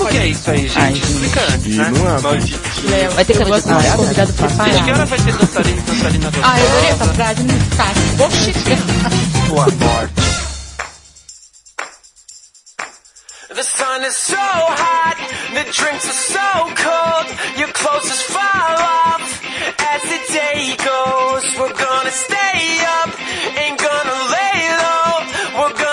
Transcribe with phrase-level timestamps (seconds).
[0.00, 0.78] Como que é isso aí, gente?
[0.78, 1.90] Ai, Explica antes, né?
[1.94, 2.22] não abre.
[2.22, 2.60] Maldito.
[2.88, 4.94] Léo, Vai ter que fazer uma convidado pra Desde que falar.
[4.94, 6.46] hora vai ter dançarino e dançarina gostosa?
[6.52, 8.22] Ah, eu adorei essa frase, não me escape.
[8.22, 8.52] Oxi,
[9.48, 10.14] Boa morte.
[13.54, 15.16] The sun is so hot,
[15.52, 17.26] the drinks are so cold,
[17.58, 19.20] your clothes just fall off
[19.92, 21.44] as the day goes.
[21.58, 23.10] We're gonna stay up,
[23.58, 25.12] ain't gonna lay low,
[25.60, 25.89] we're gonna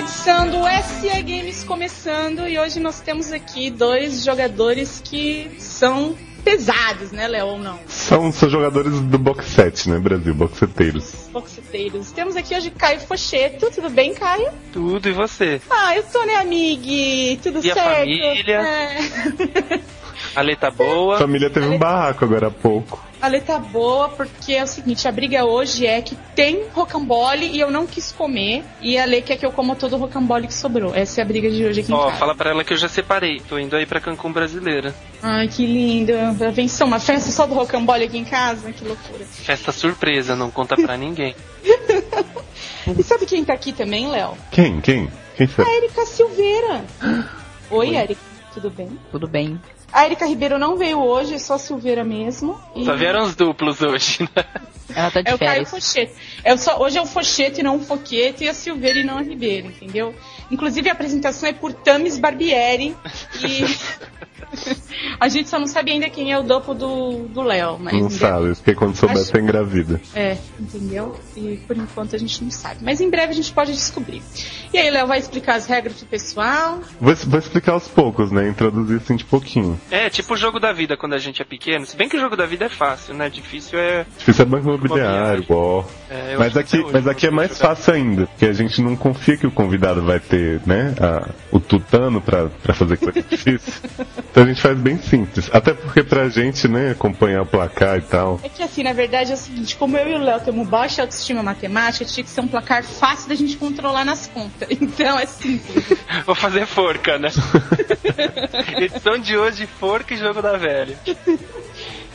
[0.00, 7.12] edição do SE Games começando e hoje nós temos aqui dois jogadores que são pesados,
[7.12, 7.78] né, Léo, ou não?
[7.86, 10.34] São, são jogadores do box set, né, Brasil?
[10.34, 11.28] Boxeteiros.
[11.30, 12.10] Boxeteiros.
[12.12, 14.50] Temos aqui hoje Caio Focheto, tudo bem, Caio?
[14.72, 15.60] Tudo e você?
[15.68, 17.38] Ah, eu tô, né, amigue?
[17.42, 17.96] Tudo E a certo?
[17.98, 18.56] família?
[18.62, 19.80] É.
[20.34, 21.18] A letra tá boa.
[21.18, 23.09] Família teve um barraco agora há pouco.
[23.20, 27.60] A letra boa, porque é o seguinte, a briga hoje é que tem rocambole e
[27.60, 30.54] eu não quis comer, e a Lê quer que eu coma todo o rocambole que
[30.54, 30.94] sobrou.
[30.94, 32.16] Essa é a briga de hoje aqui Ó, casa.
[32.16, 33.40] fala pra ela que eu já separei.
[33.40, 34.94] Tô indo aí pra Cancún brasileira.
[35.22, 36.12] Ai, que lindo.
[36.54, 38.72] Vem só uma festa só do rocambole aqui em casa?
[38.72, 39.24] Que loucura.
[39.24, 41.34] Festa surpresa, não conta pra ninguém.
[42.98, 44.32] E sabe quem tá aqui também, Léo?
[44.50, 44.80] Quem?
[44.80, 45.08] Quem?
[45.36, 45.68] Quem será?
[45.68, 46.84] A Erika Silveira.
[47.70, 48.20] Oi, Erika.
[48.54, 48.98] Tudo bem?
[49.12, 49.60] Tudo bem.
[49.92, 52.58] A Erika Ribeiro não veio hoje, é só a Silveira mesmo.
[52.76, 54.44] E Só vieram os duplos hoje, né?
[54.94, 55.66] Ela tá de É o Caio.
[55.66, 56.12] Fochete.
[56.44, 59.18] É só, hoje é o Fochete e não o Foquete, e a Silveira e não
[59.18, 60.14] a Ribeiro, entendeu?
[60.50, 62.96] Inclusive a apresentação é por Tamis Barbieri.
[63.42, 63.64] E
[65.18, 67.78] a gente só não sabe ainda quem é o dopo do do Léo.
[67.78, 70.00] Mas Não breve- sabe, porque quando souber Acho- tá engravida.
[70.14, 71.16] É, entendeu?
[71.36, 72.76] E por enquanto a gente não sabe.
[72.82, 74.22] Mas em breve a gente pode descobrir.
[74.72, 76.80] E aí, Léo vai explicar as regras pro pessoal.
[77.00, 78.48] Vou, vou explicar aos poucos, né?
[78.48, 79.80] Introduzir assim de pouquinho.
[79.90, 81.84] É, tipo o jogo da vida quando a gente é pequeno.
[81.86, 83.28] Se bem que o jogo da vida é fácil, né?
[83.28, 84.06] Difícil é.
[84.18, 85.84] Difícil é banco imobiliário, ó.
[86.08, 89.46] é, Mas aqui, mas aqui é mais fácil ainda, porque a gente não confia que
[89.46, 93.72] o convidado vai ter, né, a- o tutano pra, pra fazer coisa difícil.
[94.30, 95.48] Então a gente faz bem simples.
[95.52, 98.40] Até porque pra gente, né, acompanhar o placar e tal.
[98.42, 101.02] É que assim, na verdade é o seguinte, como eu e o Léo temos baixa
[101.02, 104.68] autoestima matemática, tinha que ser um placar fácil da gente controlar nas contas.
[104.80, 105.98] Então é simples.
[106.26, 107.28] Vou fazer forca, né?
[108.78, 110.98] Edição de hoje, forca e jogo da velha.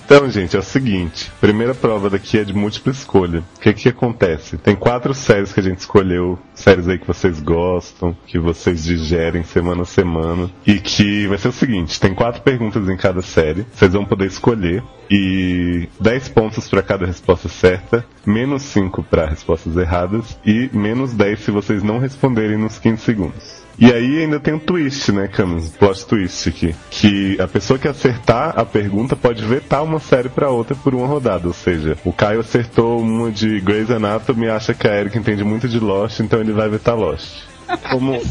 [0.06, 3.44] Então, gente, é o seguinte: primeira prova daqui é de múltipla escolha.
[3.58, 4.56] O que que acontece?
[4.56, 9.44] Tem quatro séries que a gente escolheu, séries aí que vocês gostam, que vocês digerem
[9.44, 13.66] semana a semana, e que vai ser o seguinte: tem quatro perguntas em cada série,
[13.74, 19.76] vocês vão poder escolher e 10 pontos para cada resposta certa, menos 5 para respostas
[19.76, 23.55] erradas e menos 10 se vocês não responderem nos 15 segundos.
[23.78, 25.70] E aí ainda tem um twist, né, Camus?
[25.70, 26.74] Plot twist aqui.
[26.90, 31.06] Que a pessoa que acertar a pergunta pode vetar uma série pra outra por uma
[31.06, 31.48] rodada.
[31.48, 35.44] Ou seja, o Caio acertou uma de Grey's Anatomy e acha que a Erika entende
[35.44, 37.44] muito de Lost, então ele vai vetar Lost.
[37.90, 38.14] Como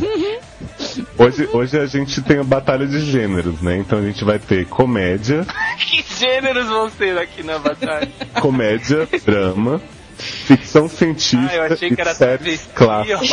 [1.19, 3.77] hoje, hoje a gente tem a batalha de gêneros, né?
[3.77, 5.45] Então a gente vai ter comédia,
[5.91, 8.09] Que gêneros vão ser aqui na batalha?
[8.41, 9.81] comédia, drama,
[10.17, 13.31] ficção científica Ah, eu achei que e era séries clássicas.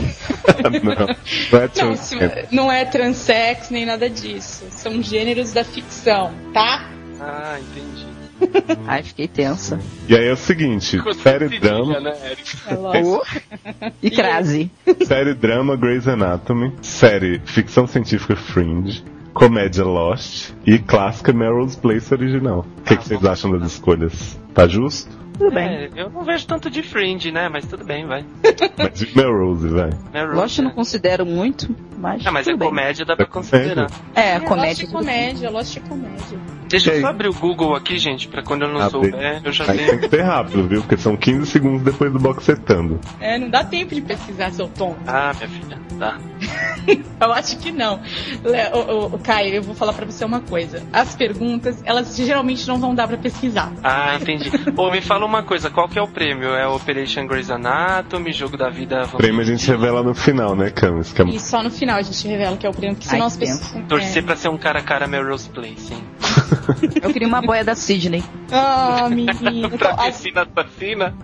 [0.82, 2.48] não, não é Não, se- transgênero.
[2.50, 4.64] não é transex nem nada disso.
[4.70, 6.90] São gêneros da ficção, tá?
[7.20, 8.04] Ah, entendi.
[8.86, 9.78] Ai, fiquei tensa.
[10.08, 12.12] E aí é o seguinte, série drama, né?
[12.66, 13.22] É lógico.
[14.02, 14.70] E crase.
[15.06, 22.66] série drama Grey's Anatomy, série ficção científica Fringe, comédia Lost e clássica Melrose Place original.
[22.78, 24.38] O que, que vocês acham das escolhas?
[24.52, 25.16] Tá justo?
[25.36, 25.66] Tudo bem.
[25.68, 27.48] É, eu não vejo tanto de Fringe, né?
[27.48, 28.24] Mas tudo bem, vai.
[28.78, 29.90] Mas e Melrose, vai.
[30.12, 30.76] Melrose, Lost eu não né?
[30.76, 32.24] considero muito, mas.
[32.26, 32.68] Ah, mas é bem.
[32.68, 33.58] comédia, dá pra É comédia.
[33.58, 33.90] considerar.
[34.14, 34.84] É, Lost comédia.
[34.84, 36.38] é comédia, Lost é comédia.
[36.74, 38.90] Deixa eu só abrir o Google aqui, gente, pra quando eu não Abre.
[38.90, 40.00] souber, eu já Aí tem tenho.
[40.00, 40.80] que ser rápido, viu?
[40.82, 43.00] Porque são 15 segundos depois do boxetando.
[43.20, 44.96] É, não dá tempo de pesquisar, seu tom.
[45.06, 46.18] Ah, minha filha, tá.
[47.20, 48.00] Eu acho que não.
[48.74, 50.82] Ô, ô, Caio, eu vou falar pra você uma coisa.
[50.92, 53.72] As perguntas, elas geralmente não vão dar pra pesquisar.
[53.82, 54.50] Ah, entendi.
[54.76, 56.50] Ô, me fala uma coisa, qual que é o prêmio?
[56.50, 59.04] É Operation Grey's Anatomy, Jogo da Vida...
[59.14, 61.12] O prêmio a gente revela no final, né, Camus?
[61.14, 63.14] Que é E só no final a gente revela que é o prêmio, porque Ai,
[63.16, 63.84] senão que as pessoas.
[63.88, 64.26] Torcer É.
[64.26, 66.04] pra ser um cara a cara Melrose Place, hein?
[67.02, 68.22] Eu queria uma boia da Sidney.
[68.50, 69.70] Ah, menino.
[69.76, 71.14] pra Então, piscina assassina,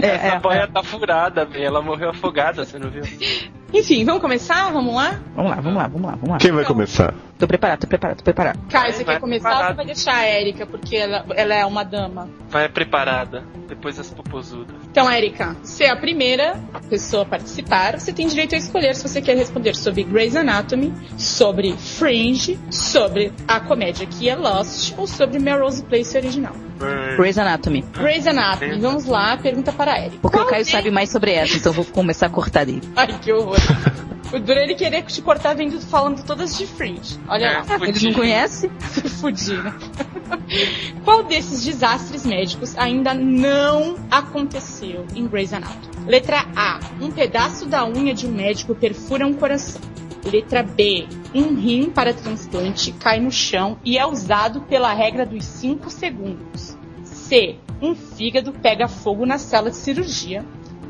[0.00, 0.66] É, essa é, boia é.
[0.66, 1.48] tá furada.
[1.54, 3.02] Ela morreu afogada, você não viu?
[3.72, 4.72] Enfim, vamos começar?
[4.72, 5.20] Vamos lá?
[5.34, 6.38] Vamos lá, vamos lá, vamos lá, vamos lá.
[6.38, 7.12] Quem vai começar?
[7.38, 8.58] Tô preparado, tô preparado, tô preparado.
[8.70, 9.70] Caio, você Vai, quer começar ou preparado.
[9.72, 12.28] você vai deixar a Erika, porque ela, ela é uma dama?
[12.48, 14.74] Vai preparada, depois as popozudas.
[14.90, 18.00] Então, Erika, você é a primeira pessoa a participar.
[18.00, 23.32] Você tem direito a escolher se você quer responder sobre Grey's Anatomy, sobre Fringe, sobre
[23.46, 26.54] a comédia que é Lost ou sobre Melrose Place original.
[27.16, 27.82] Grey's Anatomy.
[27.92, 28.78] Grey's Anatomy.
[28.80, 30.18] Vamos lá, pergunta para a Erika.
[30.22, 32.82] Porque Qual o Caio sabe mais sobre essa, então vou começar a cortar dele.
[32.96, 33.56] Ai, que horror.
[34.32, 37.18] O duro é ele querer te cortar vendo falando todas de Fringe.
[37.28, 37.58] Olha É.
[37.58, 37.64] lá.
[37.86, 38.70] Eles não conhecem?
[39.20, 39.72] Fudido.
[41.04, 45.88] Qual desses desastres médicos ainda não aconteceu em Grey's Anatomy?
[46.06, 46.78] Letra A.
[47.00, 49.80] Um pedaço da unha de um médico perfura um coração.
[50.24, 51.06] Letra B.
[51.34, 56.76] Um rim para transplante cai no chão e é usado pela regra dos 5 segundos.
[57.04, 57.56] C.
[57.80, 60.44] Um fígado pega fogo na sala de cirurgia.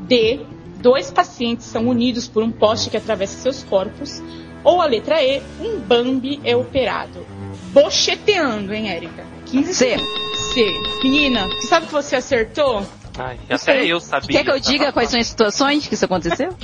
[0.07, 0.41] D.
[0.81, 4.21] Dois pacientes são unidos por um poste que atravessa seus corpos.
[4.63, 5.41] Ou a letra E.
[5.59, 7.25] Um Bambi é operado.
[7.73, 9.25] Bocheteando, hein, Érica?
[9.45, 9.97] 15 C.
[9.97, 10.29] segundos.
[10.53, 10.65] C.
[11.03, 12.85] Menina, sabe que você acertou?
[13.17, 14.37] Ai, até eu sabia.
[14.37, 16.55] Quer que eu diga quais são as situações que isso aconteceu?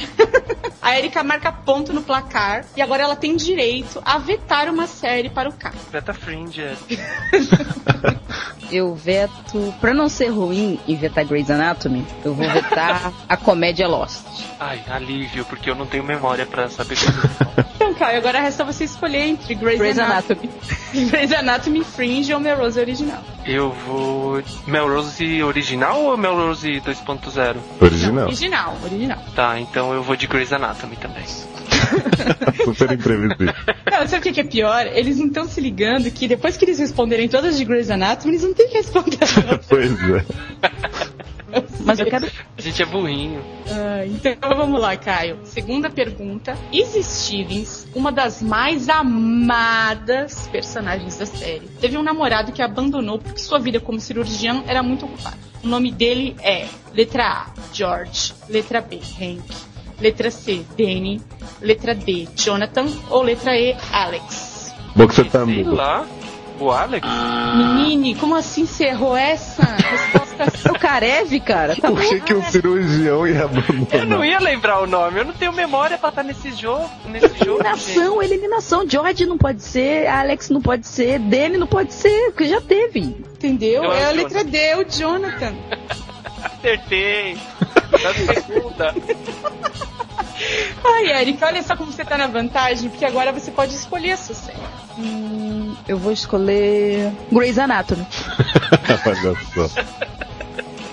[0.81, 5.31] A Erika marca ponto no placar e agora ela tem direito a vetar uma série
[5.31, 5.73] para o Caio.
[5.91, 6.75] Beta Fringe, é.
[8.71, 13.87] Eu veto, pra não ser ruim e vetar Grey's Anatomy, eu vou vetar a comédia
[13.87, 14.25] Lost.
[14.59, 17.65] Ai, alívio, porque eu não tenho memória pra saber como.
[17.75, 20.49] Então, Caio, agora resta você escolher entre Grey's, Grey's Anatomy,
[20.93, 23.21] Grey's Anatomy Fringe ou Melrose original.
[23.45, 24.41] Eu vou.
[24.65, 27.57] Melrose original ou Melrose 2.0?
[27.81, 28.25] Original.
[28.25, 29.19] Original, original.
[29.35, 31.23] Tá, então eu vou de Grey's Anatomy também.
[32.65, 33.53] Super imprevisível.
[33.91, 34.87] Não, sabe o que que é pior?
[34.87, 38.43] Eles não estão se ligando que depois que eles responderem todas de Grey's Anatomy, eles
[38.43, 39.19] não têm que responder.
[39.69, 40.25] pois é.
[41.85, 42.27] Mas eu quero.
[42.57, 43.41] A gente é burrinho.
[43.69, 45.39] Ah, então vamos lá, Caio.
[45.43, 46.57] Segunda pergunta.
[46.71, 53.39] Izzy Stevens, uma das mais amadas personagens da série, teve um namorado que abandonou porque
[53.39, 55.37] sua vida como cirurgião era muito ocupada.
[55.63, 59.43] O nome dele é letra A, George, letra B, Hank,
[59.99, 61.21] letra C, Danny,
[61.61, 64.73] letra D, Jonathan ou letra E, Alex.
[64.95, 65.53] Boxetando.
[65.53, 66.05] Sei lá.
[66.59, 67.05] O Alex?
[67.55, 69.61] Menine, como assim você errou essa?
[69.63, 74.25] Resposta O Karev, cara, tá Por que, que um cirurgião ia Eu não abandonar?
[74.27, 76.89] ia lembrar o nome, eu não tenho memória pra estar nesse jogo.
[77.07, 77.61] Nesse jogo.
[77.63, 77.89] gente.
[77.91, 78.89] Eliminação, eliminação.
[78.89, 82.99] George não pode ser, Alex não pode ser, Danny não pode ser, porque já teve.
[83.01, 83.83] Entendeu?
[83.83, 85.53] Eu É a letra D, o Jonathan.
[86.43, 87.37] Acertei.
[87.91, 88.95] Na segunda.
[90.83, 94.17] Ai, Erika, olha só como você tá na vantagem, porque agora você pode escolher a
[94.17, 94.57] sua série.
[94.97, 98.05] Hum, eu vou escolher Grey's Anatomy.
[99.05, 99.35] Olha
[99.67, 99.81] só.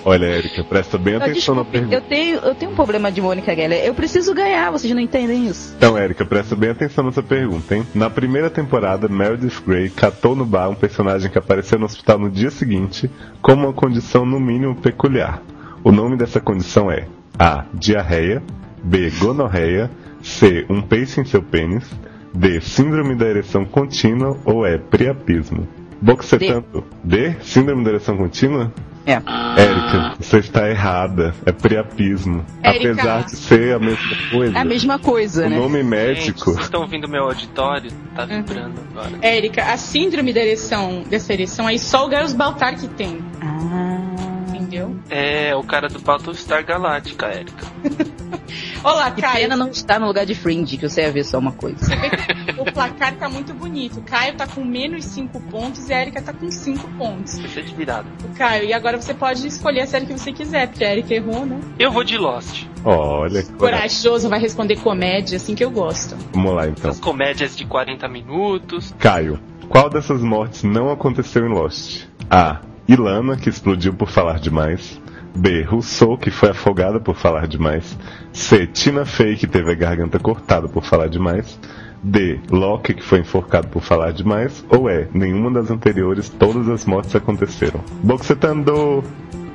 [0.05, 1.95] Olha, Erika, presta bem atenção na desculpe, pergunta.
[1.95, 3.85] eu tenho, eu tenho um problema de Mônica Geller.
[3.85, 5.73] Eu preciso ganhar, vocês não entendem isso.
[5.77, 7.87] Então, Erika, presta bem atenção nessa pergunta, hein?
[7.95, 12.29] Na primeira temporada, Meredith Grey catou no bar um personagem que apareceu no hospital no
[12.29, 13.09] dia seguinte
[13.41, 15.41] com uma condição no mínimo peculiar.
[15.85, 17.07] O nome dessa condição é
[17.39, 17.63] A.
[17.73, 18.43] Diarreia
[18.83, 19.09] B.
[19.11, 19.89] Gonorreia
[20.21, 20.65] C.
[20.69, 21.85] Um peixe em seu pênis
[22.33, 22.59] D.
[22.61, 24.77] Síndrome da ereção contínua ou E.
[24.77, 25.67] Priapismo.
[26.01, 26.83] Boxetando.
[27.03, 27.35] D.
[27.41, 28.71] Síndrome da ereção contínua?
[29.05, 29.13] É.
[29.13, 31.33] Érica, você está errada.
[31.45, 32.43] É priapismo.
[32.63, 32.91] Érica.
[32.93, 34.57] Apesar de ser a mesma coisa.
[34.57, 35.57] É a mesma coisa, O né?
[35.57, 36.39] nome Gente, médico.
[36.51, 37.91] vocês estão ouvindo meu auditório?
[38.15, 39.11] Tá vibrando agora.
[39.21, 43.99] Érica, a síndrome da ereção, dessa ereção aí, só o Gaius Baltar que tem, Ah.
[44.47, 44.95] entendeu?
[45.09, 47.65] É, o cara do Battlestar Galáctica, Erika.
[48.83, 49.43] Olá, Que Caio.
[49.43, 51.77] pena não estar no lugar de Fringe, que você ia ver só uma coisa.
[51.77, 51.95] Você
[52.59, 53.99] o placar tá muito bonito.
[53.99, 57.31] O Caio tá com menos 5 pontos e a Erika tá com 5 pontos.
[57.31, 58.05] Ser de virada.
[58.25, 61.13] O Caio, e agora você pode escolher a série que você quiser, porque a Erika
[61.13, 61.59] errou, né?
[61.79, 62.65] Eu vou de Lost.
[62.83, 63.53] Olha, que.
[63.53, 66.17] Corajoso, vai responder comédia, assim que eu gosto.
[66.33, 66.91] Vamos lá então.
[66.91, 68.93] As comédias de 40 minutos.
[68.99, 72.03] Caio, qual dessas mortes não aconteceu em Lost?
[72.29, 72.59] A.
[72.85, 75.01] Ilana, que explodiu por falar demais.
[75.35, 75.63] B.
[75.63, 77.97] Rousseau, que foi afogada por falar demais.
[78.31, 78.67] C.
[78.67, 81.59] Tina Fey, que teve a garganta cortada por falar demais.
[82.03, 82.39] D.
[82.51, 84.63] Locke, que foi enforcado por falar demais.
[84.69, 85.07] Ou E.
[85.13, 87.79] Nenhuma das anteriores, todas as mortes aconteceram.
[88.03, 89.03] Boxetando!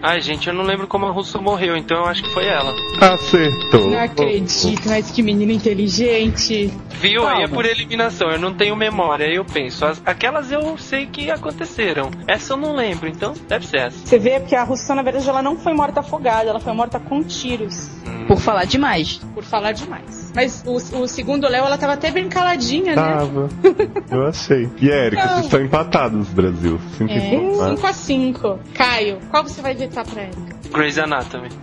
[0.01, 2.73] Ai, gente, eu não lembro como a Russo morreu, então eu acho que foi ela.
[3.01, 3.91] Acertou!
[3.91, 6.73] Não acredito, mas que menino inteligente.
[7.01, 7.23] Viu?
[7.23, 7.41] Calma.
[7.41, 9.85] E é por eliminação, eu não tenho memória, aí eu penso.
[9.85, 12.11] As- aquelas eu sei que aconteceram.
[12.27, 13.99] Essa eu não lembro, então deve ser essa.
[14.07, 16.99] Você vê, porque a Russão, na verdade, ela não foi morta afogada, ela foi morta
[17.01, 17.89] com tiros.
[18.07, 18.27] Hum.
[18.27, 19.21] Por falar demais.
[19.35, 20.28] Por falar demais.
[20.39, 23.03] Mas o, o segundo Léo, ela tava até bem caladinha, né?
[23.03, 23.49] Tava.
[24.09, 24.71] Eu achei.
[24.81, 26.79] E Érica, vocês estão empatados, Brasil.
[26.97, 27.77] Sinto É, informar.
[27.77, 30.57] 5 a 5 Caio, qual você vai vetar pra Erika?
[30.73, 31.49] Grey's Anatomy.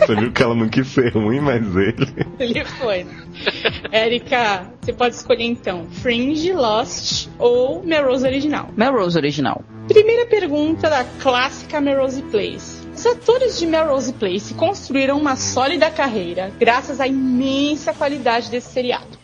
[0.00, 2.26] Você viu que ela não quis ser ruim, mas ele.
[2.38, 3.06] Ele foi.
[3.92, 8.70] Érica, você pode escolher então Fringe, Lost ou Melrose Original.
[8.76, 9.62] Melrose original.
[9.86, 12.79] Primeira pergunta da clássica Melrose Place.
[13.00, 19.18] Os atores de Melrose Place construíram uma sólida carreira graças à imensa qualidade desse seriado.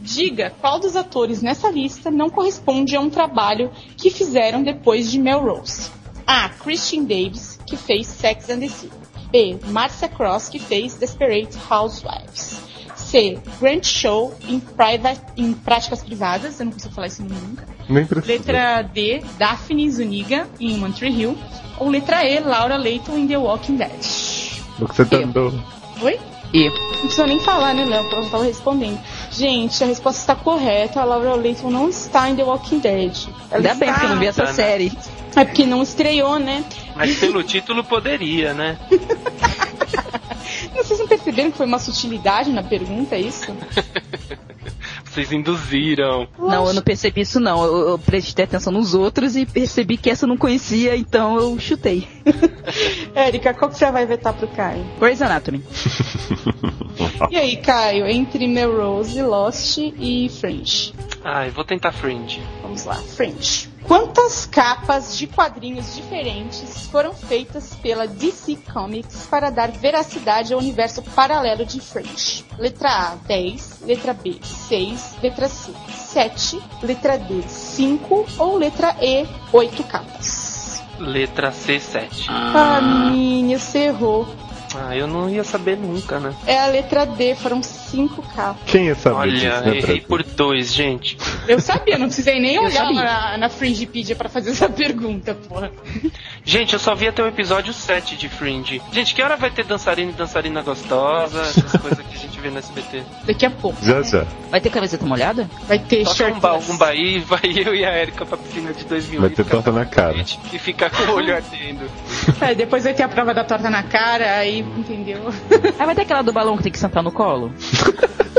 [0.00, 5.20] Diga qual dos atores nessa lista não corresponde a um trabalho que fizeram depois de
[5.20, 5.92] Melrose.
[6.26, 6.48] A.
[6.48, 8.96] Christian Davis, que fez Sex and the City.
[9.30, 9.60] B.
[9.66, 12.58] Marcia Cross, que fez Desperate Housewives.
[12.96, 13.38] C.
[13.60, 17.64] Grant Show em, private, em práticas privadas, eu não consigo falar esse nome nunca.
[17.88, 18.32] Nem precisa.
[18.32, 19.22] Letra D.
[19.38, 21.38] Daphne Zuniga em One Tree Hill.
[21.80, 22.38] Ou letra E.
[22.40, 23.90] Laura Leighton em The Walking Dead.
[24.78, 25.26] O que você tá Eu.
[25.26, 25.64] dando?
[26.02, 26.20] Oi?
[26.52, 28.04] E Não precisa nem falar, né, Léo?
[28.10, 28.98] Eu tava respondendo.
[29.30, 31.00] Gente, a resposta está correta.
[31.00, 33.28] A Laura Leighton não está em The Walking Dead.
[33.50, 34.54] Ela ainda bem que eu não vi essa Tá, né?
[34.54, 34.92] série.
[35.36, 36.64] É porque não estreou, né?
[36.96, 38.76] Mas pelo título poderia, né?
[40.74, 43.46] Vocês não perceberam que foi uma sutilidade na pergunta, é isso?
[45.10, 46.28] Vocês induziram.
[46.38, 47.64] Não, eu não percebi isso não.
[47.64, 51.58] Eu, eu prestei atenção nos outros e percebi que essa eu não conhecia, então eu
[51.58, 52.06] chutei.
[53.12, 54.84] Érica, qual que você vai vetar pro Caio?
[54.98, 55.62] Grey's Anatomy.
[57.30, 60.92] E aí, Caio, entre Melrose, Lost e Fringe?
[61.24, 62.42] Ai, vou tentar Fringe.
[62.62, 63.68] Vamos lá, Fringe.
[63.90, 71.02] Quantas capas de quadrinhos diferentes foram feitas pela DC Comics para dar veracidade ao universo
[71.02, 72.44] paralelo de Fringe?
[72.56, 73.80] Letra A, 10.
[73.84, 75.16] Letra B, 6.
[75.20, 76.62] Letra C, 7.
[76.84, 78.26] Letra D, 5.
[78.38, 80.84] Ou letra E, 8 capas?
[81.00, 82.26] Letra C7.
[82.28, 84.24] Ah, minha, você errou.
[84.74, 86.34] Ah, eu não ia saber nunca, né?
[86.46, 88.62] É a letra D, foram 5 capas.
[88.66, 91.18] Quem ia saber disso, Olha, né, errei por dois, gente.
[91.48, 95.72] Eu sabia, não precisei nem olhar na, na Fringepedia pra fazer essa pergunta, porra.
[96.44, 98.80] Gente, eu só vi até o episódio 7 de Fringe.
[98.92, 101.42] Gente, que hora vai ter dançarina e dançarina gostosa?
[101.42, 103.02] Essas coisas que a gente vê no SBT.
[103.24, 103.84] Daqui a pouco.
[103.84, 104.04] Já, né?
[104.04, 104.26] já.
[104.50, 105.48] Vai ter camiseta molhada?
[105.68, 106.40] Vai ter Toca um shirtless.
[106.40, 109.20] baú aí, vai eu e a Erika pra piscina de 2008.
[109.20, 110.16] Vai ter torta na cara.
[110.52, 111.88] E ficar com o olho ardendo.
[112.40, 115.30] É, depois vai ter a prova da torta na cara, aí, entendeu?
[115.78, 117.52] Ah, vai ter aquela do balão que tem que sentar no colo?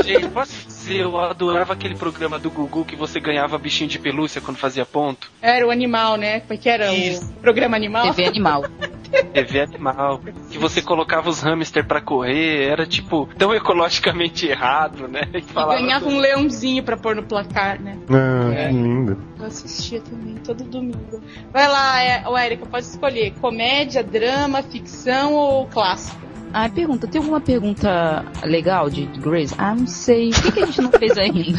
[0.04, 0.52] Gente, posso
[0.90, 5.30] eu adorava aquele programa do Gugu que você ganhava bichinho de pelúcia quando fazia ponto.
[5.40, 6.40] Era o animal, né?
[6.40, 7.24] Como é que era Isso.
[7.24, 8.04] o programa animal?
[8.12, 8.64] TV animal.
[9.34, 10.20] TV animal.
[10.50, 15.22] Que você colocava os hamster pra correr, era tipo tão ecologicamente errado, né?
[15.34, 17.98] E E ganhava um leãozinho pra pôr no placar, né?
[18.10, 18.68] Ah, É.
[18.68, 19.18] que lindo.
[19.38, 21.20] Eu assistia também, todo domingo.
[21.52, 26.31] Vai lá, é, Érica, pode escolher comédia, drama, ficção ou clássico?
[26.52, 29.54] Ah, pergunta, tem alguma pergunta legal de Grace?
[29.56, 30.30] Ah, não sei.
[30.30, 31.58] Por que, que a gente não fez ainda?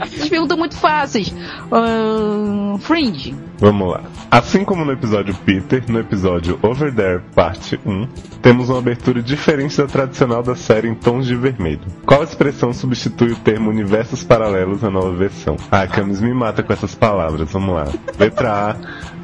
[0.00, 1.34] As perguntas muito fáceis.
[1.70, 3.34] Ahn, Fringe.
[3.58, 4.02] Vamos lá.
[4.30, 8.08] Assim como no episódio Peter, no episódio Over There, parte 1,
[8.42, 11.80] temos uma abertura diferente da tradicional da série em tons de vermelho.
[12.04, 15.56] Qual expressão substitui o termo universos paralelos na nova versão?
[15.70, 17.86] Ah, Camis me mata com essas palavras, vamos lá.
[18.18, 18.76] Letra A,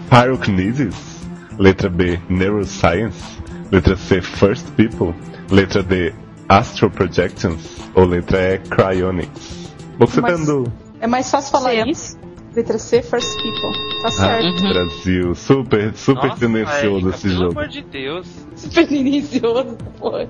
[0.08, 1.10] Pyrokinesis.
[1.58, 3.40] Letra B, Neuroscience.
[3.70, 5.14] Letra C, First People.
[5.50, 6.12] Letra D,
[6.48, 7.78] Astral Projections.
[7.94, 9.70] Ou letra E, Cryonics.
[9.98, 10.72] Você Mas- dando...
[11.00, 11.90] É mais fácil falar C.
[11.90, 12.18] isso?
[12.54, 14.02] Letra C, First People.
[14.02, 14.62] Tá Ah, certo.
[14.62, 14.68] Uhum.
[14.72, 17.50] Brasil, super, super Nossa, tendencioso Erika, esse pelo jogo.
[17.58, 18.28] amor de Deus.
[18.56, 20.28] Super delicioso, porra.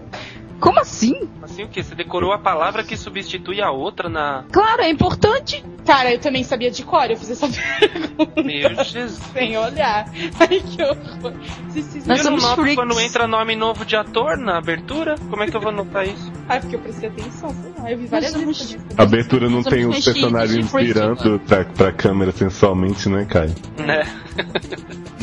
[0.61, 1.29] Como assim?
[1.43, 1.83] Assim o que?
[1.83, 4.45] Você decorou a palavra que substitui a outra na.
[4.53, 5.65] Claro, é importante.
[5.87, 7.49] Cara, eu também sabia de cor, eu fiz essa
[7.81, 9.19] pergunta Meu Jesus.
[9.33, 10.07] sem olhar.
[10.39, 11.33] Ai, que horror.
[11.69, 12.75] Vocês- Nós eu não noto freaks.
[12.77, 15.17] quando entra nome novo de ator na abertura?
[15.31, 16.31] Como é que eu vou notar isso?
[16.49, 18.69] Ai, porque eu prestei atenção, sei lá, eu vi várias Nós vezes.
[18.71, 18.99] somos-.
[18.99, 23.55] A abertura não tem os personagens virando pra, pra câmera sensualmente, né, Caio?
[23.79, 24.03] Né?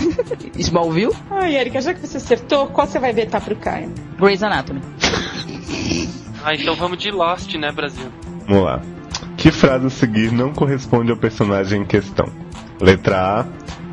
[0.58, 3.92] Smallville, Ai, Erika, já que você acertou, qual você vai vetar pro Caio?
[4.18, 4.82] Grey's Anatomy.
[6.44, 8.08] Ah, então vamos de Lost, né, Brasil?
[8.48, 8.82] Vamos lá.
[9.36, 12.28] Que frase a seguir não corresponde ao personagem em questão?
[12.80, 13.46] Letra A,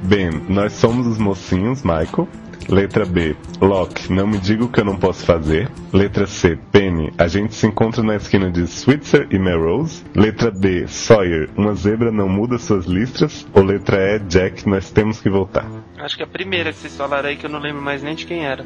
[0.02, 2.28] Ben, nós somos os mocinhos, Michael.
[2.68, 5.70] Letra B, Locke, não me diga o que eu não posso fazer.
[5.92, 10.02] Letra C, Penny, a gente se encontra na esquina de Switzer e Melrose.
[10.14, 13.46] Letra D, Sawyer, uma zebra não muda suas listras.
[13.52, 15.66] Ou letra E, Jack, nós temos que voltar.
[16.04, 18.26] Acho que a primeira que vocês falaram aí que eu não lembro mais nem de
[18.26, 18.62] quem era.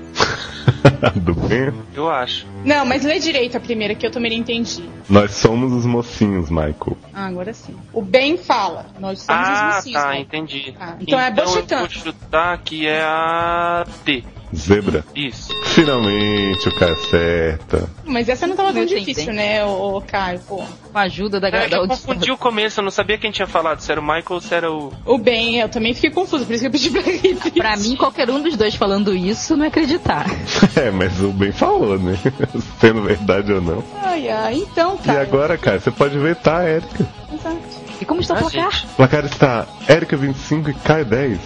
[1.15, 1.73] Do Ben?
[1.95, 2.45] Eu acho.
[2.65, 4.83] Não, mas lê direito a primeira, que eu também não entendi.
[5.09, 6.99] Nós somos os mocinhos, Michael.
[7.15, 7.77] Ah, agora sim.
[7.93, 10.03] O Ben fala, nós somos os Ah, mocinhos.
[10.03, 10.19] tá, né?
[10.21, 10.75] entendi.
[10.81, 11.79] Ah, então é eu Bochitã.
[11.79, 14.25] vou chutar que é a D.
[14.55, 15.05] Zebra.
[15.15, 15.53] Isso.
[15.65, 17.89] Finalmente o cara acerta.
[18.05, 20.57] Mas essa não tava tão difícil, né, ô, ô, Caio, pô.
[20.93, 23.31] Com a ajuda da, É, que da eu confundi o começo, eu não sabia quem
[23.31, 24.93] tinha falado, se era o Michael ou se era o.
[25.05, 27.53] O Ben, eu também fiquei confuso, por isso que eu pedi pra repetir.
[27.53, 30.27] Pra mim, qualquer um dos dois falando isso não é acreditar.
[30.77, 32.17] É, mas o Ben falou, né?
[32.81, 33.83] Sendo verdade ou não.
[34.03, 35.21] Ai, ai, então, E cara.
[35.23, 37.07] agora, cara, você pode vetar a Erika.
[37.33, 37.59] Exato.
[38.01, 38.71] E como está o Ah, placar?
[38.71, 41.39] gente, O placar está Erika 25 e Caio 10.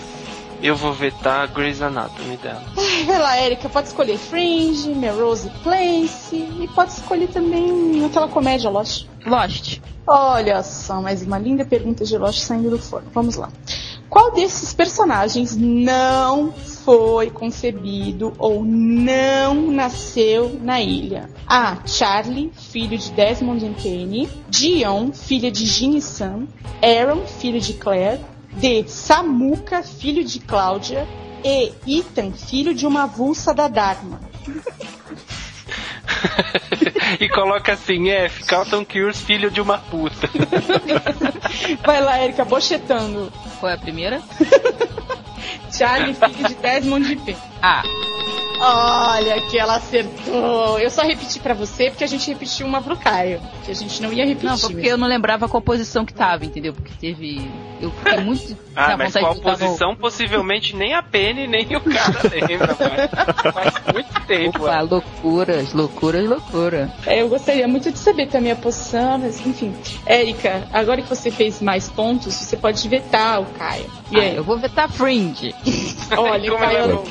[0.63, 2.63] Eu vou vetar a Grey's Anatomy dela.
[3.05, 9.07] Vai lá, Erika, pode escolher Fringe, Melrose Place e pode escolher também aquela comédia Lost.
[9.27, 9.81] Lost.
[10.07, 13.09] Olha só, mais uma linda pergunta de Lost saindo do forno.
[13.13, 13.51] Vamos lá.
[14.09, 21.31] Qual desses personagens não foi concebido ou não nasceu na ilha?
[21.47, 21.79] A.
[21.87, 24.29] Charlie, filho de Desmond e Penny.
[24.51, 26.47] Dion, filha de Ginny e Sam.
[26.83, 28.21] Aaron, filho de Claire.
[28.53, 28.85] D.
[28.87, 31.07] Samuka, filho de Cláudia.
[31.45, 31.73] E.
[31.87, 34.21] Ethan, filho de uma avulsa da Dharma.
[37.21, 40.29] e coloca assim, F, Carlton Cures, filho de uma puta.
[41.85, 43.33] Vai lá, Erika, bochetando.
[43.59, 44.23] Qual é a primeira?
[45.73, 47.52] Charlie, filho de Desmond e Penny.
[47.63, 47.83] Ah,
[48.65, 50.79] Olha que ela acertou.
[50.79, 53.41] Eu só repeti pra você porque a gente repetiu uma pro Caio.
[53.65, 54.49] Que a gente não ia repetir.
[54.49, 56.73] não, porque eu não lembrava qual posição que tava, entendeu?
[56.73, 57.51] Porque teve.
[57.81, 58.57] Eu fiquei muito.
[58.77, 64.21] Ah, mas qual posição, possivelmente nem a Penny, nem o cara lembra, mas faz muito
[64.27, 64.63] tempo.
[64.65, 66.91] Opa, loucuras, loucuras, loucura.
[67.05, 69.75] É, eu gostaria muito de saber também a posição, mas enfim.
[70.07, 73.91] Érica, agora que você fez mais pontos, você pode vetar o Caio.
[74.11, 74.37] E Ah, aí?
[74.37, 75.55] eu vou vetar Fringe.
[76.17, 77.05] Olha, Como é Caio,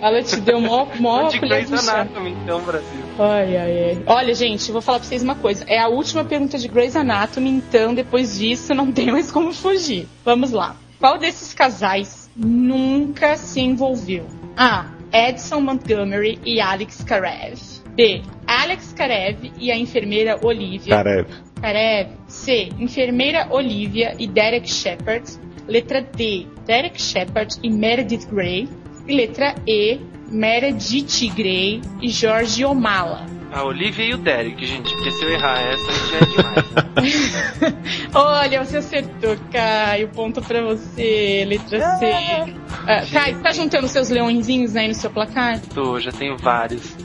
[0.00, 2.06] ela te deu mó, mó De colher Grey's de chá.
[2.42, 3.00] Então, Brasil.
[3.18, 4.02] Ai, ai, ai.
[4.06, 5.64] Olha, gente, eu vou falar pra vocês uma coisa.
[5.66, 10.08] É a última pergunta de Grey's Anatomy, então depois disso não tem mais como fugir.
[10.24, 10.76] Vamos lá.
[10.98, 14.26] Qual desses casais nunca se envolveu?
[14.56, 14.86] A.
[15.12, 17.60] Edson Montgomery e Alex Karev.
[17.94, 18.22] B.
[18.46, 20.96] Alex Karev e a enfermeira Olivia.
[20.96, 21.26] Karev.
[21.60, 22.10] Karev.
[22.26, 22.70] C.
[22.78, 25.24] Enfermeira Olivia e Derek Shepard.
[25.68, 26.46] Letra D.
[26.66, 28.68] Derek Shepard e Meredith Grey.
[29.06, 30.00] E letra E.
[30.30, 33.26] Meredith Grey e George O'Mala.
[33.54, 36.70] A Olivia e o Derek, gente, porque se eu errar essa, já é demais.
[36.72, 37.74] né?
[38.12, 40.08] Olha, você acertou, Caio.
[40.08, 41.44] Ponto pra você.
[41.46, 42.54] Letra C.
[42.86, 45.60] Ah, Caio, tá juntando seus leõezinhos aí no seu placar?
[45.72, 46.96] Tô, já tenho vários.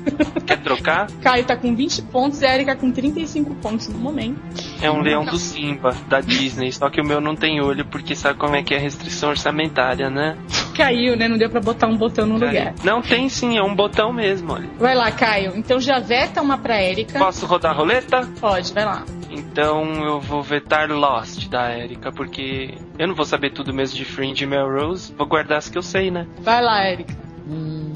[0.46, 1.08] Quer trocar?
[1.22, 4.40] Caio tá com 20 pontos e a Erika com 35 pontos no momento.
[4.82, 8.16] É um leão do Simba, da Disney, só que o meu não tem olho, porque
[8.16, 10.38] sabe como é que é restrição orçamentária, né?
[10.76, 11.28] Caiu, né?
[11.28, 12.74] Não deu pra botar um botão no lugar.
[12.84, 14.70] Não tem sim, é um botão mesmo, olha.
[14.80, 15.54] Vai lá, Caio.
[15.56, 17.18] Então já veta uma pra Erika.
[17.20, 18.28] Posso rodar a roleta?
[18.40, 19.04] Pode, vai lá.
[19.30, 24.06] Então eu vou vetar Lost da Erika, porque eu não vou saber tudo mesmo de
[24.06, 26.26] Fringe e Melrose, vou guardar as que eu sei, né?
[26.42, 27.16] Vai lá, Erika.
[27.48, 27.92] Hum,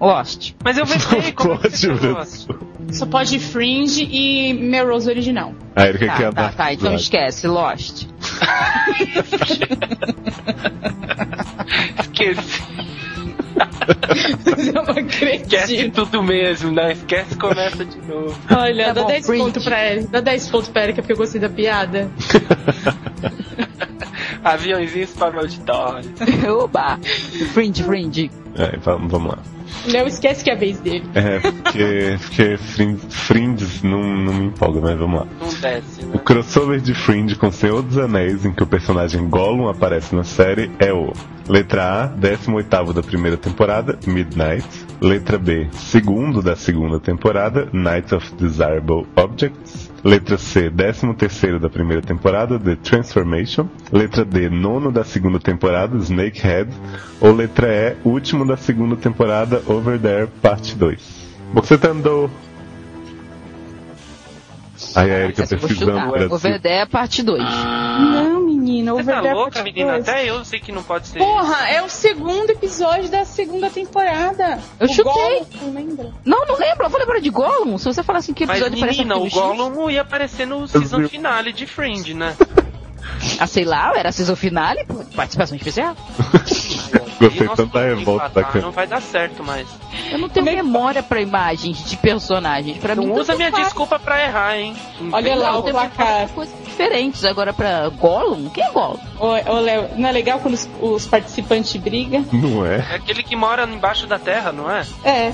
[0.00, 0.52] Lost.
[0.62, 2.12] Mas eu vetei, como é que Pode, você Brasil.
[2.12, 2.48] Lost?
[2.90, 5.54] Só pode Fringe e Melrose original.
[5.74, 6.54] A Erika Tá, quer tá, dar.
[6.54, 8.06] tá, então esquece, Lost.
[12.00, 12.62] Esqueci,
[14.46, 16.04] Eu não esquece acredito.
[16.04, 18.38] tudo mesmo, não esquece começa de novo.
[18.50, 19.44] Olha, Tá dá bom, 10 Fringe.
[19.44, 20.08] pontos pra Erika.
[20.10, 22.10] Dá 10 pontos pra Erika porque eu gostei da piada.
[24.44, 26.10] Aviãozinhos para o auditório.
[26.62, 26.98] Oba!
[27.52, 28.30] Fringe, Fringe.
[28.56, 29.38] É, vamos, vamos lá.
[29.86, 31.04] O Léo esquece que é a vez dele.
[31.14, 32.56] É, porque, porque
[33.08, 35.26] Fringe, não, não me empolga, mas vamos lá.
[35.40, 36.20] Não desce, O né?
[36.24, 40.70] crossover de Fringe com Senhor dos Anéis, em que o personagem Gollum aparece na série,
[40.78, 41.12] é o
[41.48, 44.68] Letra A, 18 da primeira temporada, Midnight.
[45.00, 49.81] Letra B, segundo da segunda temporada, Night of Desirable Objects.
[50.04, 53.68] Letra C, 13 da primeira temporada, The Transformation.
[53.92, 56.70] Letra D, nono da segunda temporada, Snakehead.
[57.20, 61.22] Ou letra E, último da segunda temporada, Over There, parte 2.
[61.54, 62.30] Você andou.
[64.94, 66.10] Aí a Erika pesquisando.
[66.10, 66.32] Brasil.
[66.32, 67.42] Overdare, parte 2.
[67.42, 69.96] Não, menina, Você tá louca, menina?
[69.96, 71.18] Até eu sei que não pode ser.
[71.18, 74.58] Porra, é o segundo episódio da segunda temporada.
[74.78, 75.12] Eu O chutei.
[75.12, 76.12] Gollum, não lembra?
[76.24, 76.84] Não, não lembro.
[76.86, 77.76] Eu vou lembrar de Gollum.
[77.78, 79.28] Se você falar assim que Mas episódio parece menina, o.
[79.28, 82.36] Gollum ia aparecer no season finale de Fringe, né?
[83.38, 85.96] Ah, sei lá, era a season finale, pô, participação especial.
[87.20, 88.62] Gostei tanto da revolta da câmera.
[88.62, 89.68] Não vai dar certo mais.
[90.10, 92.78] Eu não tenho é memória pra imagens de personagens.
[92.78, 93.64] Pra mim, Não tanto usa minha faz.
[93.64, 94.76] desculpa pra errar, hein?
[95.12, 96.28] Olha lá, o placar.
[96.30, 97.24] coisas diferentes.
[97.24, 98.98] Agora pra Gollum, quem é Gollum?
[99.20, 102.24] Ô, Léo, não é legal quando os, os participantes brigam?
[102.32, 102.76] Não é?
[102.90, 104.84] É aquele que mora embaixo da terra, não é?
[105.04, 105.32] É.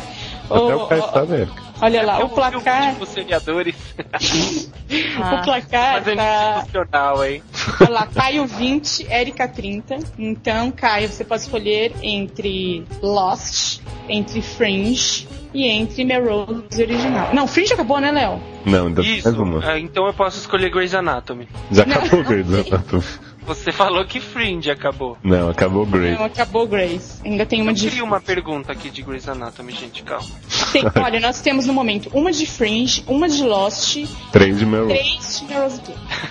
[0.51, 1.63] Até o Caio ô, sabe, Erika.
[1.81, 3.75] olha lá, É o placar, Os seriadores.
[5.17, 6.55] o placar Fazendo tá...
[6.57, 7.43] institucional, hein?
[7.81, 9.99] Olha lá, Caio 20, Érica 30.
[10.19, 17.35] Então, Caio, você pode escolher entre Lost, entre Fringe e entre Melrose original.
[17.35, 18.41] Não, Fringe acabou, né, Léo?
[18.65, 19.29] Não, ainda tem Isso.
[19.29, 19.73] mais uma.
[19.73, 21.49] é, então eu posso escolher Grey's Anatomy.
[21.71, 23.05] Já acabou Grey's Anatomy.
[23.49, 25.17] Você falou que Fringe acabou.
[25.23, 26.19] Não, acabou Grey's.
[26.19, 27.19] Não, acabou Grace.
[27.25, 27.89] Ainda tem uma Eu de...
[27.89, 30.29] queria uma pergunta aqui de Grey's Anatomy, gente, calma.
[30.71, 34.95] Tem- olha, nós temos no momento uma de Fringe, uma de Lost, Três de Melrose.
[34.95, 35.81] três de Melrose.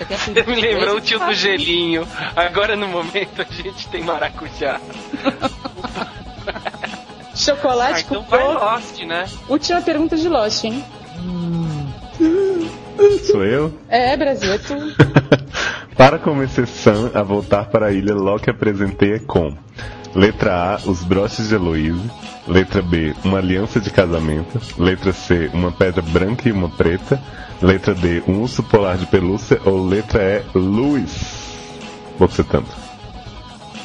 [0.08, 2.06] Você me lembrou o tio do gelinho.
[2.36, 4.80] Agora no momento a gente tem maracujá.
[6.46, 6.70] Ah,
[7.34, 8.44] Chocolate então com vai.
[8.44, 9.28] Lost, né?
[9.48, 10.84] Última pergunta de Lost, hein?
[13.24, 13.72] Sou eu?
[13.88, 14.74] É, Brasil, é tu.
[15.96, 19.52] Para convencer Sam a voltar para a ilha, Loki apresenteia com
[20.14, 22.10] Letra A, os broches de Heloise.
[22.46, 24.60] Letra B, uma aliança de casamento.
[24.80, 27.20] Letra C, uma pedra branca e uma preta.
[27.60, 29.60] Letra D, um urso polar de pelúcia.
[29.64, 31.58] Ou letra E, Luiz.
[32.18, 32.87] Você tanto.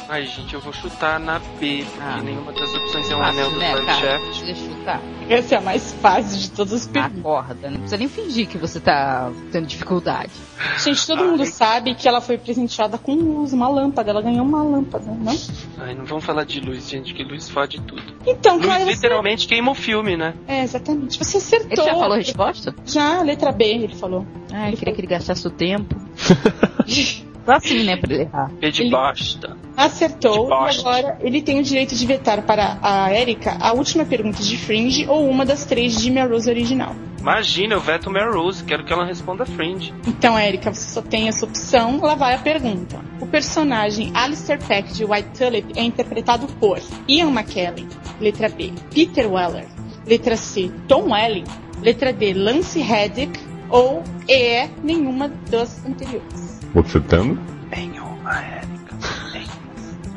[0.06, 2.20] Ai, gente, eu vou chutar na B, porque Ah.
[2.22, 3.80] nenhuma das opções é um Fácil, anel do né, cara?
[4.18, 4.44] Minecraft.
[4.44, 5.00] Deixa eu chutar.
[5.30, 7.20] Essa é a mais fácil de todas as perguntas.
[7.20, 10.30] Acorda, não precisa nem fingir que você tá tendo dificuldade.
[10.78, 14.10] Gente, todo mundo sabe que ela foi presenteada com luz, uma lâmpada.
[14.10, 15.34] Ela ganhou uma lâmpada, não?
[15.78, 18.02] Ai, não vamos falar de luz, gente, que luz fode tudo.
[18.26, 18.84] Então, Luz você...
[18.84, 20.34] literalmente queima o filme, né?
[20.46, 21.18] É, exatamente.
[21.18, 21.70] Você acertou.
[21.72, 22.74] Ele já falou a resposta?
[22.84, 24.26] Já, letra B, ele falou.
[24.52, 24.94] Ah, eu Ele queria falou.
[24.94, 25.96] que ele gastasse o tempo.
[27.46, 28.50] Assim, né, pra ele errar.
[28.58, 29.56] B de Ele- bosta.
[29.76, 30.76] Acertou De bosta.
[30.76, 34.56] e agora ele tem o direito de vetar para a Erika a última pergunta de
[34.56, 36.94] Fringe ou uma das três de Melrose original.
[37.20, 39.94] Imagina, eu veto Mary Rose, quero que ela responda Fringe.
[40.06, 43.00] Então, Erika, você só tem essa opção, lá vai a pergunta.
[43.18, 46.78] O personagem Alistair Peck de White Tulip é interpretado por
[47.08, 47.88] Ian McKellen,
[48.20, 49.66] letra B, Peter Weller,
[50.06, 51.44] letra C, Tom Welling,
[51.82, 56.60] letra D, Lance Reddick ou E, nenhuma das anteriores.
[56.74, 57.38] Bocetando?
[57.70, 58.94] Nenhuma, Erika.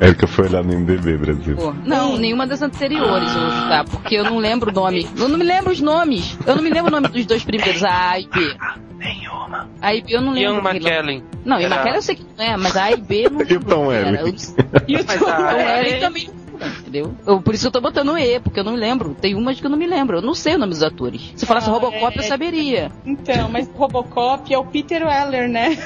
[0.00, 1.56] Erika foi olhar no MDB Brasil.
[1.56, 5.08] Pô, não, nenhuma das anteriores eu vou chutar, porque eu não lembro o nome.
[5.16, 6.36] Eu não me lembro os nomes.
[6.46, 8.56] Eu não me lembro o nome dos dois primeiros, a A e B.
[8.96, 9.68] Nenhuma.
[9.80, 10.54] A e B eu não lembro.
[10.62, 11.22] Ian McKellen.
[11.44, 13.30] Não, Ian Era- McKellen eu sei que não é, mas a A e B eu
[13.30, 13.70] não E o lembro.
[13.70, 13.92] Tom?
[13.92, 14.26] Eu-
[14.88, 15.82] E o Tom É.
[15.82, 16.30] Welling também.
[16.80, 17.14] Entendeu?
[17.24, 19.14] Eu, por isso eu tô botando E, porque eu não lembro.
[19.20, 20.16] Tem umas que eu não me lembro.
[20.18, 21.32] Eu não sei o nome dos atores.
[21.36, 22.18] Se falasse Ah, Robocop, é.
[22.18, 22.90] eu saberia.
[23.06, 25.76] Então, mas o Robocop é o Peter Weller, né?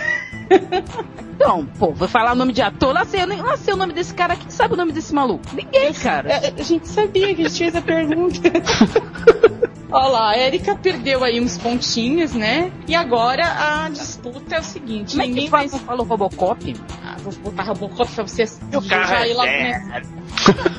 [1.35, 2.93] Então, pô, vou falar o nome de ator.
[2.95, 4.37] Lá sei, eu nem lá sei o nome desse cara.
[4.37, 5.43] Quem sabe o nome desse maluco?
[5.53, 6.31] Ninguém, cara.
[6.31, 8.39] É, A gente sabia que a gente fez a pergunta.
[9.91, 12.73] Olha lá, a Erika perdeu aí uns pontinhos, né?
[12.89, 15.69] E agora a disputa é o seguinte: Como é ninguém vai.
[15.69, 16.75] fala o Robocop?
[17.05, 20.09] Ah, vou botar Robocop pra você O carro já é ir lá zero.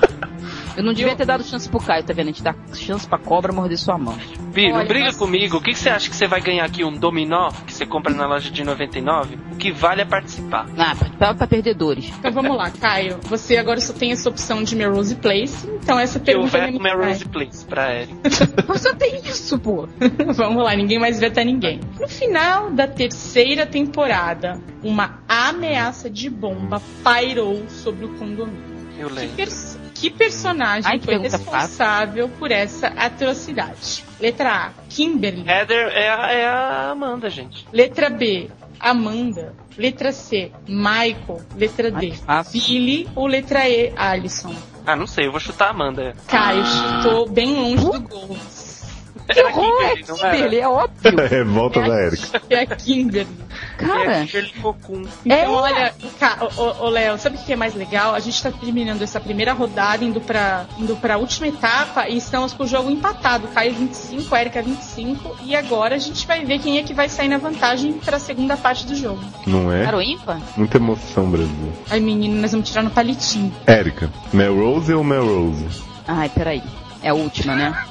[0.75, 2.27] Eu não devia ter dado chance pro Caio, tá vendo?
[2.27, 4.17] A gente dá chance pra cobra morder sua mão.
[4.53, 5.57] Bi, não Olha, briga mas- comigo.
[5.57, 6.83] O que, que você acha que você vai ganhar aqui?
[6.83, 9.37] Um dominó que você compra na loja de 99?
[9.51, 10.67] O que vale é participar.
[10.77, 12.11] Ah, pra, pra perdedores.
[12.19, 13.19] Então vamos lá, Caio.
[13.23, 15.67] Você agora só tem essa opção de Melrose Place.
[15.81, 18.15] Então essa Eu pergunta é veto muito Melrose Place pra Erika.
[18.67, 19.87] Você tem isso, pô.
[20.35, 21.79] Vamos lá, ninguém mais veta ninguém.
[21.99, 28.73] No final da terceira temporada, uma ameaça de bomba pairou sobre o condomínio.
[28.97, 29.35] Eu Que, lembro.
[29.35, 34.03] pers- que personagem Ai, que foi responsável por essa atrocidade?
[34.19, 35.47] Letra A, Kimberly.
[35.47, 37.65] Heather é a, é a Amanda, gente.
[37.71, 39.55] Letra B, Amanda.
[39.77, 41.41] Letra C, Michael.
[41.55, 42.61] Letra Ai, D, fácil.
[42.61, 43.07] Billy.
[43.15, 44.53] Ou letra E, Alison?
[44.85, 46.13] Ah, não sei, eu vou chutar a Amanda.
[46.27, 48.37] Caio chutou bem longe do gol.
[49.27, 51.27] Que Era horror, é Kimberly, é óbvio.
[51.29, 52.41] Revolta da Erika.
[52.49, 53.27] É a Kimberly.
[53.77, 55.03] Cara, É Kimberly Cocum.
[55.25, 55.47] Então, É.
[55.49, 55.93] olha,
[56.81, 58.13] ô, Léo, sabe o que é mais legal?
[58.13, 62.53] A gente tá terminando essa primeira rodada, indo pra, indo pra última etapa e estamos
[62.53, 63.47] com o jogo empatado.
[63.49, 65.37] Caio 25, Erika 25.
[65.43, 68.57] E agora a gente vai ver quem é que vai sair na vantagem pra segunda
[68.57, 69.21] parte do jogo.
[69.47, 69.83] Não é?
[69.85, 70.39] cara, ímpar?
[70.57, 71.73] Muita emoção, Brasil.
[71.89, 73.53] Ai, menino, nós vamos tirar no palitinho.
[73.67, 75.81] Erika, Melrose ou Melrose?
[76.07, 76.61] Ai, peraí.
[77.01, 77.85] É a última, né?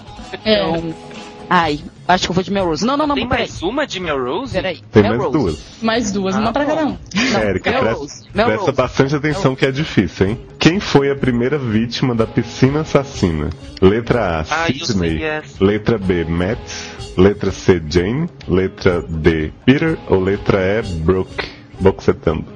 [0.44, 0.54] É.
[0.62, 0.94] Então.
[1.54, 2.82] Ai, acho que eu vou de Melrose.
[2.86, 3.42] Não, não, não, Tem peraí.
[3.46, 4.54] mais uma de Melrose?
[4.54, 4.80] Peraí.
[4.90, 5.38] Tem mais Melrose.
[5.38, 5.64] duas.
[5.82, 6.70] Mais duas, Ah, uma pra bom.
[6.70, 6.98] cada um.
[7.30, 8.06] Não, Erika, Melrose.
[8.22, 8.56] presta, Melrose.
[8.56, 10.40] presta bastante atenção que é difícil, hein?
[10.58, 13.50] Quem foi a primeira vítima da piscina assassina?
[13.82, 15.22] Letra A, Ah, Sidney.
[15.22, 15.62] essa.
[15.62, 16.58] Letra B, Matt.
[17.18, 18.30] Letra C, Jane.
[18.48, 19.98] Letra D, Peter.
[20.08, 21.50] Ou letra E, Brooke.
[21.78, 22.46] Boxetando.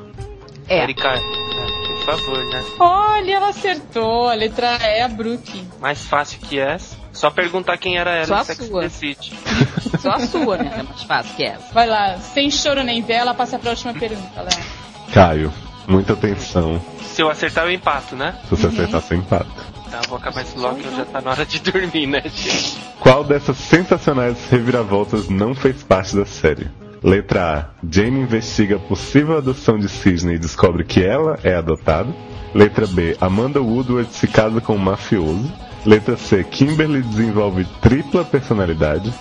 [0.69, 0.85] É.
[0.85, 2.65] Erika, é, por favor, né?
[2.81, 4.27] Olha, ela acertou.
[4.29, 5.63] A letra E, a Brooke.
[5.83, 6.96] Mais fácil que essa.
[7.17, 8.83] Só perguntar quem era ela Só em a Sex sua.
[8.83, 9.33] the City.
[9.99, 10.71] Só a sua, né?
[10.79, 11.73] É mais fácil que essa.
[11.73, 14.65] Vai lá, sem choro nem vela, passa pra última pergunta, Léo.
[15.13, 15.53] Caio,
[15.89, 16.81] muita atenção.
[17.03, 18.39] Se eu acertar, eu empato, né?
[18.45, 19.47] Se você acertar, você empata.
[19.91, 22.77] Tá, vou acabar esse que já tá na hora de dormir, né, gente?
[23.01, 26.69] Qual dessas sensacionais reviravoltas não fez parte da série?
[27.03, 27.87] Letra A.
[27.89, 32.13] Jane investiga a possível adoção de Sidney e descobre que ela é adotada.
[32.55, 33.17] Letra B.
[33.21, 35.51] Amanda Woodward se casa com um mafioso.
[35.87, 36.43] Letra C.
[36.43, 39.13] Kimberly desenvolve tripla personalidade.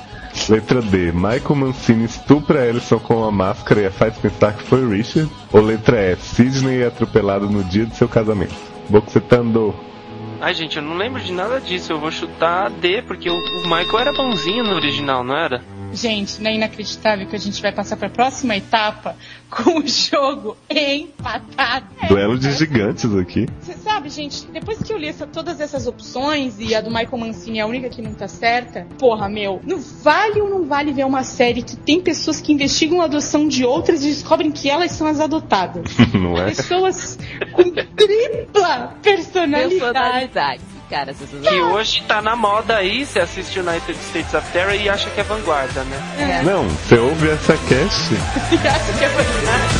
[0.49, 1.11] Letra D.
[1.11, 5.29] Michael Mancini estupra Ellison com uma máscara e a faz pensar que foi Richard.
[5.53, 6.15] Ou letra E.
[6.15, 8.55] Sidney é atropelado no dia de seu casamento.
[8.89, 9.75] Boxetando.
[10.41, 11.93] Ai, gente, eu não lembro de nada disso.
[11.93, 15.63] Eu vou chutar D, porque o, o Michael era bonzinho no original, não era?
[15.95, 19.15] Gente, não é inacreditável que a gente vai passar para a próxima etapa
[19.49, 21.85] com o jogo empatado.
[22.09, 23.47] Duelo de gigantes aqui.
[23.61, 27.17] Você sabe, gente, depois que eu li essa- todas essas opções e a do Michael
[27.17, 30.91] Mancini é a única que não tá certa, porra, meu, não vale ou não vale
[30.91, 34.69] ver uma série que tem pessoas que investigam a adoção de outras e descobrem que
[34.69, 35.85] elas são as adotadas?
[36.13, 36.45] Não é?
[36.47, 37.17] Pessoas
[37.53, 39.79] com tripla personalidade.
[39.79, 40.61] Personalidade.
[40.89, 45.09] Cara, Que hoje tá na moda aí, você assiste United States of Terror e acha
[45.09, 46.41] que é vanguarda, né?
[46.43, 48.13] Não, você ouve essa cast?
[48.51, 49.75] E acha que é verdade.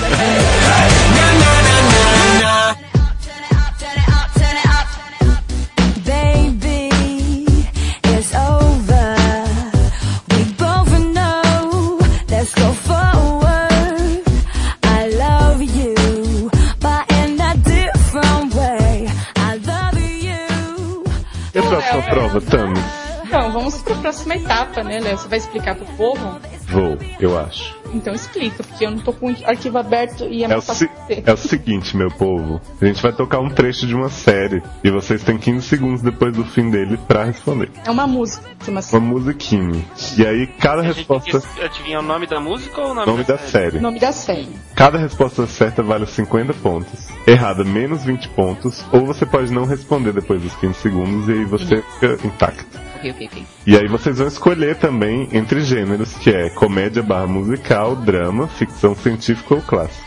[24.06, 25.18] Próxima etapa, né, Léo?
[25.18, 26.40] Você vai explicar pro povo?
[26.68, 27.76] Vou, eu acho.
[27.92, 30.90] Então explica, porque eu não tô com o arquivo aberto e é É o, se-
[31.26, 32.62] é o seguinte, meu povo.
[32.82, 36.34] A gente vai tocar um trecho de uma série e vocês têm 15 segundos depois
[36.36, 37.72] do fim dele pra responder.
[37.84, 39.84] É uma música, chama Uma musiquinha.
[40.18, 41.40] E aí, cada A resposta.
[41.42, 43.80] que adivinhar o nome da música ou o nome, Nome da o série.
[43.80, 44.50] nome da série.
[44.76, 47.08] Cada resposta certa vale 50 pontos.
[47.26, 48.86] Errada, menos 20 pontos.
[48.92, 52.86] Ou você pode não responder depois dos 15 segundos e aí você fica intacto.
[53.06, 53.46] Ok, ok, ok.
[53.68, 58.96] E aí vocês vão escolher também entre gêneros, que é comédia barra musical, drama, ficção
[58.96, 60.06] científica ou clássica.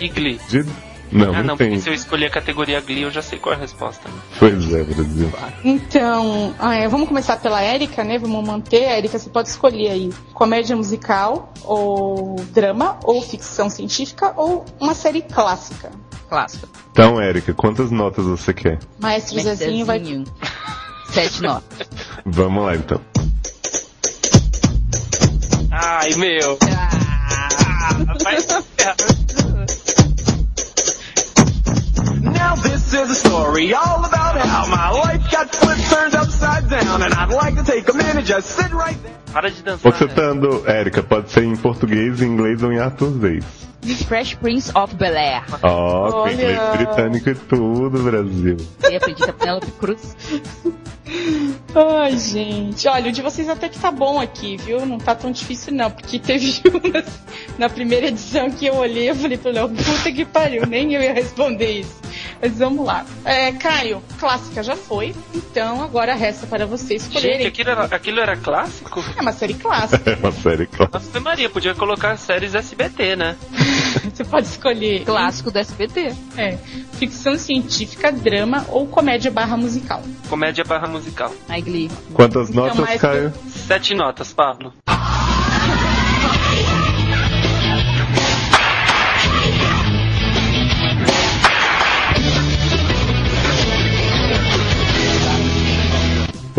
[0.00, 0.40] E Glee.
[0.48, 0.64] De...
[1.10, 1.68] Não, ah, não, tem.
[1.68, 4.08] porque se eu escolher a categoria Glee, eu já sei qual é a resposta.
[4.38, 5.32] Pois é, Brasil.
[5.64, 8.18] Então, ah, é, vamos começar pela Érica, né?
[8.18, 8.82] Vamos manter.
[8.82, 15.22] Érica, você pode escolher aí comédia musical, ou drama, ou ficção científica, ou uma série
[15.22, 15.90] clássica.
[16.28, 16.68] Clássico.
[16.92, 18.78] Então, Érica, quantas notas você quer?
[19.00, 19.98] Maestro Zezinho vai.
[21.12, 21.88] Sete notas.
[22.26, 23.00] Vamos lá então.
[25.70, 26.58] Ai, meu.
[26.70, 28.36] Ah, vai.
[32.20, 36.14] Now this is a story all about how my life got flipped, turned
[39.32, 39.92] Para de dançar.
[39.92, 43.44] Você tá dando, Érica, pode ser em português, em inglês ou em artuzês.
[44.06, 45.44] Fresh Prince of Bel-Air.
[45.62, 46.32] Ó, tem Olha.
[46.32, 48.56] inglês britânico e tudo, Brasil.
[48.82, 50.16] Eu aprendi com a Penelope Cruz.
[51.74, 52.88] Ai, gente.
[52.88, 54.84] Olha, o de vocês até que tá bom aqui, viu?
[54.84, 55.90] Não tá tão difícil, não.
[55.90, 57.04] Porque teve um na,
[57.58, 61.00] na primeira edição que eu olhei e falei pro Léo, puta que pariu, nem eu
[61.00, 61.96] ia responder isso.
[62.40, 63.04] Mas vamos lá.
[63.24, 65.14] É, Caio, clássica já foi.
[65.34, 67.46] Então agora resta para vocês Gente, escolherem.
[67.46, 69.04] aquilo era, aquilo era clássico?
[69.16, 69.98] É uma série clássica.
[70.10, 70.98] É uma série clássica.
[70.98, 73.36] Nossa Maria, podia colocar séries SBT, né?
[74.14, 75.04] Você pode escolher.
[75.04, 76.14] Clássico do SBT.
[76.36, 76.56] É,
[76.92, 80.02] ficção científica, drama ou comédia barra musical.
[80.28, 81.32] Comédia barra musical.
[81.48, 81.90] Ai, Glee.
[82.14, 83.32] Quantas Então, notas, Caio?
[83.48, 84.72] Sete notas, Pablo.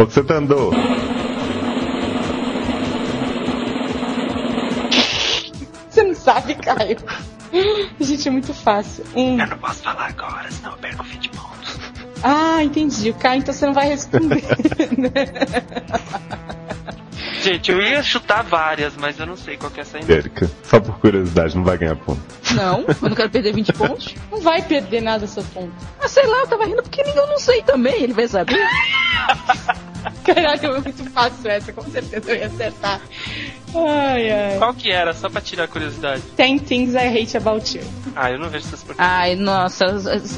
[0.06, 0.72] Você tá andou?
[5.90, 6.98] Você não sabe, Caio?
[8.00, 9.04] Gente, é muito fácil.
[9.14, 9.40] Um.
[9.40, 11.80] Eu não posso falar agora, senão eu perco 20 pontos.
[12.24, 13.10] Ah, entendi.
[13.10, 14.42] O Caio, então você não vai responder.
[17.42, 20.14] Gente, eu ia chutar várias, mas eu não sei qual que é essa ainda.
[20.14, 22.22] Érica, só por curiosidade, não vai ganhar ponto.
[22.54, 24.16] Não, eu não quero perder 20 pontos.
[24.30, 25.72] não vai perder nada seu ponto.
[26.02, 28.60] Ah, sei lá, eu tava rindo porque eu não sei também, ele vai saber.
[30.34, 33.02] Caralho, é muito fácil essa, com certeza eu ia acertar.
[33.76, 34.58] Ai, ai.
[34.58, 35.14] Qual que era?
[35.14, 36.22] Só pra tirar a curiosidade.
[36.36, 37.84] Ten Things I Hate About You.
[38.16, 39.16] Ah, eu não vejo essas porcarias.
[39.18, 39.86] Ai, nossa,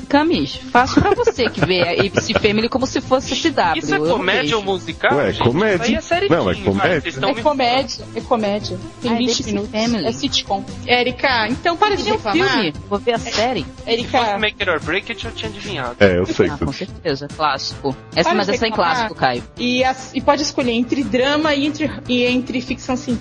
[0.10, 3.78] Camis, faço pra você que vê a ABC Family como se fosse CW.
[3.78, 5.16] Isso é eu comédia ou musical?
[5.18, 5.44] Ué, gente?
[5.44, 5.76] comédia.
[5.76, 7.14] Isso aí é série Não, é comédia.
[7.22, 8.78] vai, É comédia, é comédia.
[9.02, 9.72] Tem Ah, é 20 BBC minutos.
[9.72, 10.06] Family.
[10.08, 10.66] É sitcom.
[10.86, 12.50] Érica, então para de Tem um reclamar.
[12.50, 13.62] filme, vou ver a série.
[13.62, 15.96] Se fosse Érica, Make It or Break It, eu tinha adivinhado.
[16.00, 16.50] É, eu sei.
[16.50, 17.96] Ah, com certeza, clássico.
[18.16, 18.96] Essa, Para mas essa é em reclamar.
[18.96, 19.44] clássico, Caio.
[19.58, 23.21] e, as- e pode escolher entre drama e entre, e entre ficção científica.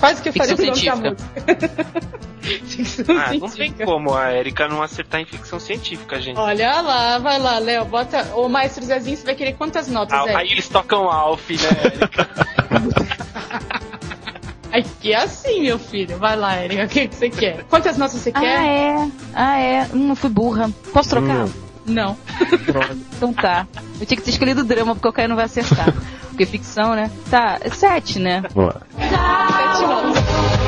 [0.00, 1.10] Quase que eu Ficção falei o científica.
[1.10, 2.14] música.
[2.64, 3.84] ficção Ah, não tem científica.
[3.86, 6.36] como a Erika não acertar em ficção científica, gente.
[6.38, 8.34] Olha lá, vai lá, Léo, bota.
[8.34, 12.28] Ô, Maestro Zezinho, você vai querer quantas notas, Ah, aí eles tocam Alf, né, Erika?
[14.72, 16.18] Aqui é assim, meu filho.
[16.18, 17.62] Vai lá, Érica, o que, que você quer?
[17.64, 18.60] Quantas notas você Ah, quer?
[18.64, 19.08] é.
[19.32, 19.88] Ah, é.
[19.94, 20.68] Hum, fui burra.
[20.92, 21.44] Posso trocar?
[21.44, 21.52] Hum.
[21.86, 22.16] Não.
[22.66, 22.96] Droga.
[23.16, 23.66] Então tá.
[24.00, 25.92] Eu tinha que ter escolhido drama, porque o Caio não vai acertar.
[26.28, 27.10] Porque ficção, né?
[27.30, 28.42] Tá, é sete, né?
[28.54, 28.80] Vamos lá.
[28.98, 30.63] Sete.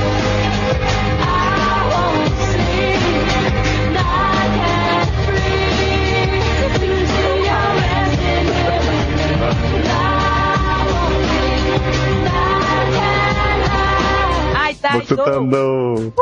[14.88, 16.12] Acertando!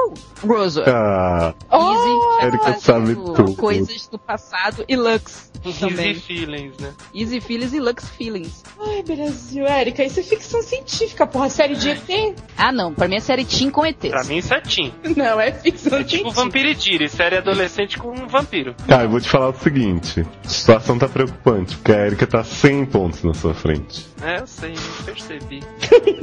[0.46, 0.84] Rosa.
[0.86, 2.46] Ah, Easy.
[2.46, 3.54] Erika fazendo sabe tudo.
[3.56, 6.10] Coisas do passado e Lux também.
[6.10, 6.92] Easy feelings, né?
[7.14, 8.62] Easy Feelings e Lux Feelings.
[8.78, 11.48] Ai, Brasil, Érica, isso é ficção científica, porra.
[11.48, 12.34] Série de ET?
[12.58, 12.92] Ah, não.
[12.92, 14.10] Pra mim é série Team com ETs.
[14.10, 14.92] Pra mim, certinho.
[15.16, 16.30] Não, é ficção É tipo.
[16.30, 18.74] Vampiritiri, série adolescente com um vampiro.
[18.86, 22.42] Tá, eu vou te falar o seguinte: a situação tá preocupante, porque a Erika tá
[22.42, 24.06] 100 pontos na sua frente.
[24.22, 25.62] É, eu sei, eu percebi.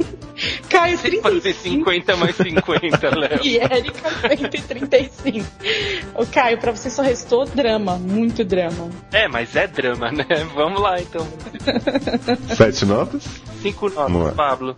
[0.68, 1.78] Caio, Tem que fazer 35.
[1.78, 3.40] 50 mais 50, Léo.
[3.42, 5.46] E Érica, 135.
[6.14, 7.96] Ô, Caio, pra você só restou drama.
[7.96, 8.90] Muito drama.
[9.12, 10.24] É, mas é drama, né?
[10.54, 11.26] Vamos lá, então.
[12.56, 13.22] Sete notas?
[13.60, 14.76] Cinco notas, Pablo.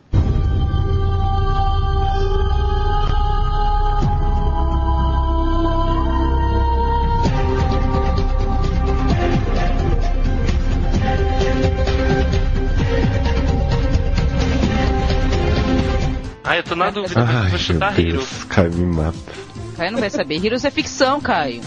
[16.45, 18.19] Ah, eu tô na dúvida, eu Ai, vou chutar Hero.
[18.19, 19.33] Deus, Caio me mata.
[19.77, 20.45] Caio não vai saber.
[20.45, 21.63] Heroes é ficção, Caio.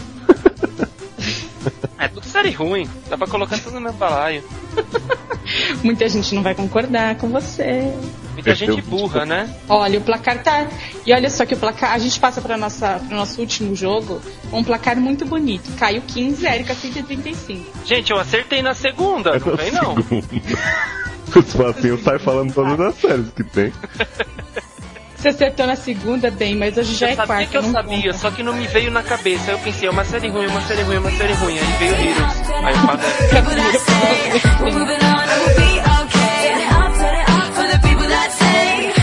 [1.97, 2.87] É tudo série ruim.
[3.09, 4.43] Dá pra colocar tudo no meu balaio.
[5.83, 7.91] Muita gente não vai concordar com você.
[8.33, 9.51] Muita gente burra, né?
[9.67, 10.67] Olha, o placar tá.
[11.05, 11.93] E olha só que o placar.
[11.93, 15.71] A gente passa para nossa pro nosso último jogo com um placar muito bonito.
[15.77, 17.65] Caio 15, Érica 135.
[17.83, 19.95] Gente, eu acertei na segunda, não vem não.
[21.35, 23.73] Os facinhos saem falando todas as séries que tem.
[25.27, 27.51] Você acertou na segunda, bem, mas hoje já Eu é sabia quarta.
[27.51, 28.17] que eu não sabia, conta.
[28.17, 29.51] só que não me veio na cabeça.
[29.51, 31.57] Aí eu pensei, é uma série ruim, uma série ruim, uma série ruim.
[31.59, 32.49] Aí veio Heroes.
[32.63, 33.77] Aí eu falei,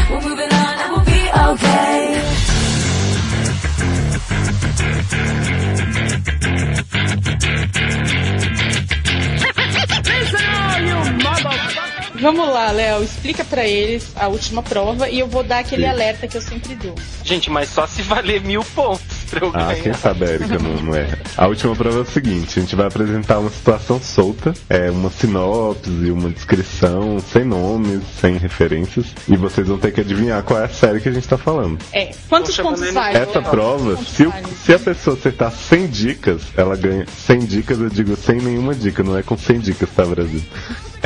[12.24, 16.26] Vamos lá, Léo, explica pra eles a última prova e eu vou dar aquele alerta
[16.26, 16.94] que eu sempre dou.
[17.22, 19.82] gente, mas só se valer mil pontos pra eu Ah, ganhar.
[19.82, 21.18] quem sabe a Erika não, não erra.
[21.36, 25.10] A última prova é o seguinte: a gente vai apresentar uma situação solta, é uma
[25.10, 30.64] sinopse, uma descrição, sem nomes, sem referências, e vocês vão ter que adivinhar qual é
[30.64, 31.78] a série que a gente tá falando.
[31.92, 33.18] É, quantos Poxa, pontos vale?
[33.18, 33.50] Essa Léo?
[33.50, 34.32] prova, se, o-
[34.64, 37.04] se a pessoa acertar 100 dicas, ela ganha.
[37.26, 40.40] 100 dicas, eu digo sem nenhuma dica, não é com 100 dicas, tá, Brasil?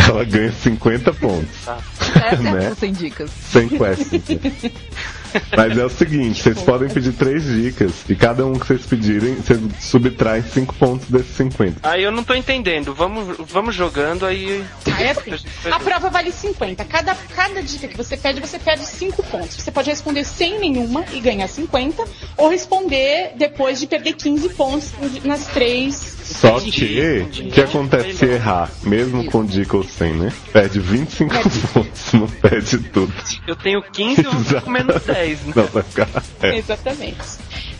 [0.07, 1.67] Ela ganha 50 pontos.
[2.15, 2.75] É, Né?
[2.79, 3.31] sem dicas.
[3.31, 4.09] Sem quests.
[5.57, 9.35] Mas é o seguinte, vocês podem pedir três dicas e cada um que vocês pedirem,
[9.35, 11.89] vocês subtraem 5 pontos desses 50.
[11.89, 12.95] Aí eu não tô entendendo.
[12.95, 14.65] Vamos, vamos jogando aí.
[14.87, 15.35] Ah, é assim.
[15.71, 16.85] A prova vale 50.
[16.85, 19.57] Cada, cada dica que você pede, você perde 5 pontos.
[19.57, 22.05] Você pode responder sem nenhuma e ganhar 50,
[22.37, 24.93] ou responder depois de perder 15 pontos
[25.25, 26.17] nas três.
[26.29, 30.33] Só que, o que acontece se errar, mesmo com dica ou sem, né?
[30.53, 31.35] Perde 25
[31.73, 33.13] pontos, não perde tudo.
[33.47, 35.18] Eu tenho 15, eu vou menos 10.
[35.27, 35.53] Né?
[35.57, 36.09] Não, vai ficar.
[36.43, 36.57] É.
[36.57, 37.17] Exatamente.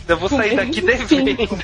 [0.07, 1.59] Eu vou sair daqui devendo.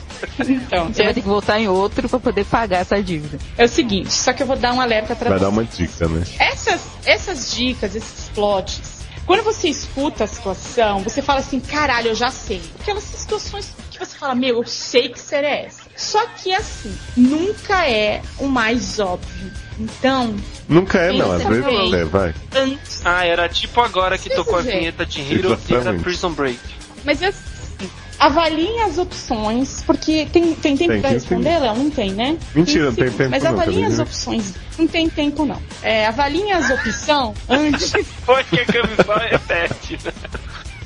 [0.47, 3.39] Então, Você vai é, ter que voltar em outro pra poder pagar essa dívida.
[3.57, 5.45] é o seguinte, só que eu vou dar um alerta pra Vai você.
[5.45, 6.23] dar uma dica, né?
[6.39, 12.15] Essas, essas dicas, esses plots, quando você escuta a situação, você fala assim, caralho, eu
[12.15, 12.61] já sei.
[12.79, 15.84] Aquelas situações que você fala, meu, eu sei que será essa.
[15.95, 19.51] Só que assim, nunca é o mais óbvio.
[19.79, 20.35] Então,
[20.69, 21.93] Nunca é, não, às vezes bem.
[21.95, 22.33] é, vai.
[22.55, 23.01] antes.
[23.05, 26.03] Ah, era tipo agora que tocou a vinheta de e era Exatamente.
[26.03, 26.59] Prison Break.
[27.03, 31.59] Mas assim, avaliem as opções, porque tem, tem tempo Tem, pra tem responder.
[31.59, 31.75] Léo?
[31.75, 32.37] Não tem, né?
[32.55, 33.17] Mentira, não 15 tem segundos.
[33.17, 34.03] tempo Mas não, avaliem as né?
[34.03, 34.53] opções.
[34.79, 35.61] Não tem tempo, não.
[35.83, 37.91] É, avaliem as opções antes.
[38.25, 39.99] Foi que a camisola repete.
[40.05, 40.11] né?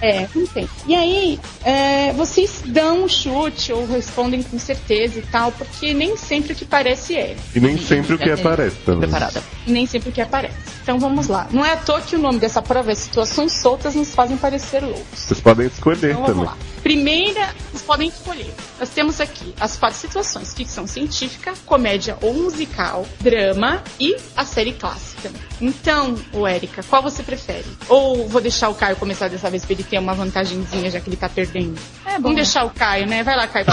[0.01, 0.67] É, não tem.
[0.87, 6.15] E aí, é, vocês dão um chute ou respondem com certeza e tal, porque nem
[6.15, 7.35] sempre o que parece é.
[7.55, 9.01] E nem sempre o que tem- aparece também.
[9.09, 9.43] Preparada.
[9.67, 10.55] E nem sempre o que aparece.
[10.81, 11.47] Então vamos lá.
[11.51, 14.81] Não é à toa que o nome dessa prova é Situações Soltas nos fazem parecer
[14.81, 15.05] loucos.
[15.19, 16.33] Vocês podem escolher Então também.
[16.35, 16.57] vamos lá.
[16.81, 18.53] Primeira, vocês podem escolher.
[18.79, 24.73] Nós temos aqui as quatro situações: ficção científica, comédia ou musical, drama e a série
[24.73, 25.29] clássica.
[25.61, 27.65] Então, o Érica, qual você prefere?
[27.87, 31.09] Ou vou deixar o Caio começar dessa vez pra ele ter uma vantagenzinha, já que
[31.09, 31.79] ele tá perdendo?
[32.05, 32.23] É bom.
[32.23, 33.23] Vamos deixar o Caio, né?
[33.23, 33.65] Vai lá, Caio.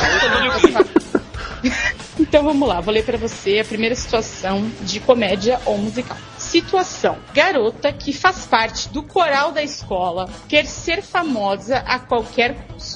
[2.18, 6.16] então vamos lá, vou ler pra você a primeira situação de comédia ou musical.
[6.38, 12.95] Situação: garota que faz parte do coral da escola quer ser famosa a qualquer custo.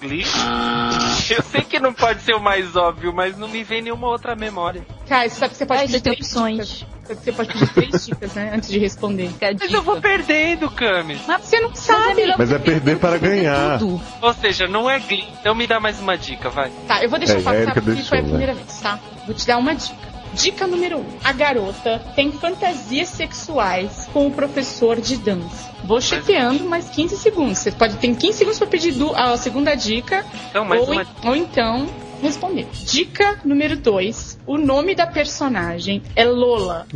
[1.30, 4.34] Eu sei que não pode ser o mais óbvio, mas não me vem nenhuma outra
[4.34, 4.82] memória.
[5.08, 6.56] Caio, você sabe que você pode Ah, pedir três opções.
[6.68, 6.90] dicas.
[7.10, 8.52] Sabe que Você pode pedir três dicas, né?
[8.54, 9.30] Antes de responder.
[9.40, 10.08] Mas eu vou dica.
[10.08, 11.20] perdendo, Camis.
[11.40, 12.34] Você não sabe.
[12.38, 13.78] Mas é perder para ganhar.
[13.78, 14.00] Tudo.
[14.22, 15.26] Ou seja, não é Glee.
[15.40, 16.70] Então me dá mais uma dica, vai.
[16.86, 18.28] Tá, eu vou deixar É, passar Erika porque foi a né?
[18.28, 18.98] primeira vez, tá?
[19.26, 20.09] Vou te dar uma dica.
[20.34, 21.00] Dica número 1.
[21.00, 21.04] Um.
[21.24, 25.70] A garota tem fantasias sexuais com o professor de dança.
[25.84, 27.58] Vou cheteando mais 15 segundos.
[27.58, 30.24] Você pode ter 15 segundos para pedir a segunda dica.
[30.50, 31.06] Então, mais ou, uma.
[31.24, 31.88] ou então
[32.22, 32.66] responder.
[32.84, 34.40] Dica número 2.
[34.46, 36.86] O nome da personagem é Lola.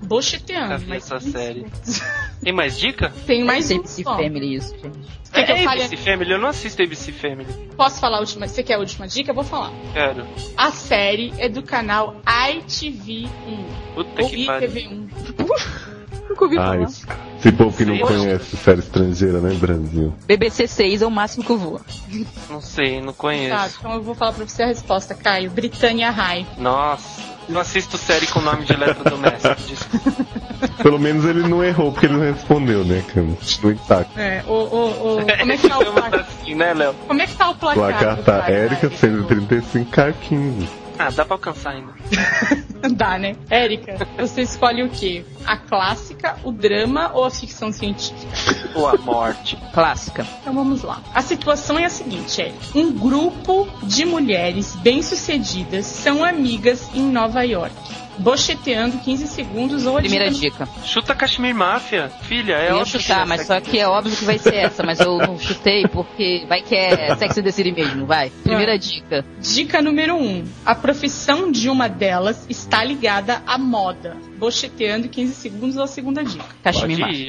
[0.00, 0.64] Vou cheteando.
[0.64, 1.66] Nunca vi mais essa 15 série.
[2.42, 3.12] Tem mais dica?
[3.26, 4.16] Tem mais Mas um ABC só.
[4.16, 4.98] Family isso, gente.
[5.32, 5.82] Quer que eu é fale?
[5.82, 6.30] ABC Family?
[6.32, 7.52] Eu não assisto ABC Family.
[7.76, 8.46] Posso falar a última?
[8.48, 9.30] Você quer a última dica?
[9.30, 9.72] Eu vou falar.
[9.92, 10.26] Quero.
[10.56, 13.28] A série é do canal ITV1
[13.94, 14.68] Puta ou que pariu.
[14.70, 15.08] ITV1.
[16.28, 16.82] Nunca ouvi Ah, falar.
[17.38, 20.12] Esse povo que não conhece série estrangeira, né, Brasil?
[20.26, 21.80] BBC 6 é o máximo que eu vou.
[22.50, 23.54] Não sei, não conheço.
[23.56, 25.50] Tá, então eu vou falar pra você a resposta, Caio.
[25.50, 26.46] Britannia High.
[26.58, 27.37] Nossa.
[27.48, 29.54] Não assisto série com nome de letra do mestre.
[29.66, 30.24] Desculpa.
[30.82, 33.26] Pelo menos ele não errou porque ele não respondeu, né, cara?
[33.62, 34.18] No intacto.
[34.18, 36.20] É, o, o, o, como é que tá o Ficamos placar?
[36.20, 36.94] assim, né, Léo?
[37.06, 38.16] Como é que tá o placar?
[38.16, 38.50] Placar tá?
[38.50, 40.68] Érica 135 k 15.
[40.98, 41.92] Ah, dá pra alcançar ainda.
[42.94, 43.36] Dá, né?
[43.50, 45.24] Érica, você escolhe o quê?
[45.44, 48.28] A clássica, o drama ou a ficção científica?
[48.74, 49.58] Ou a morte.
[49.72, 50.26] Clássica.
[50.40, 51.02] Então vamos lá.
[51.12, 52.78] A situação é a seguinte, Érica.
[52.78, 57.74] Um grupo de mulheres bem-sucedidas são amigas em Nova York.
[58.18, 60.68] Bocheteando 15 segundos ou a Primeira dica- dica.
[60.84, 62.10] Chuta Kashmir Mafia.
[62.22, 64.38] Filha, é eu ia óbvio chutar, que é mas só que é óbvio que vai
[64.38, 68.06] ser essa, mas eu não chutei porque vai que é Sex and the City mesmo,
[68.06, 68.30] vai.
[68.42, 69.24] Primeira dica.
[69.40, 70.18] Dica número 1.
[70.18, 74.16] Um, a profissão de uma delas está ligada à moda.
[74.38, 76.44] Bocheteando 15 segundos ou a segunda dica.
[76.62, 77.28] Kashmir Eric.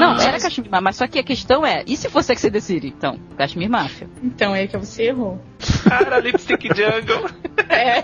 [0.00, 2.50] Não, era Kashmir Mafia, mas só que a questão é, e se for Sex and
[2.50, 2.88] the City?
[2.88, 4.08] Então, Kashmir Mafia.
[4.22, 5.40] Então, Érica, você errou.
[5.88, 7.30] Cara, Lipstick Jungle.
[7.68, 8.02] É,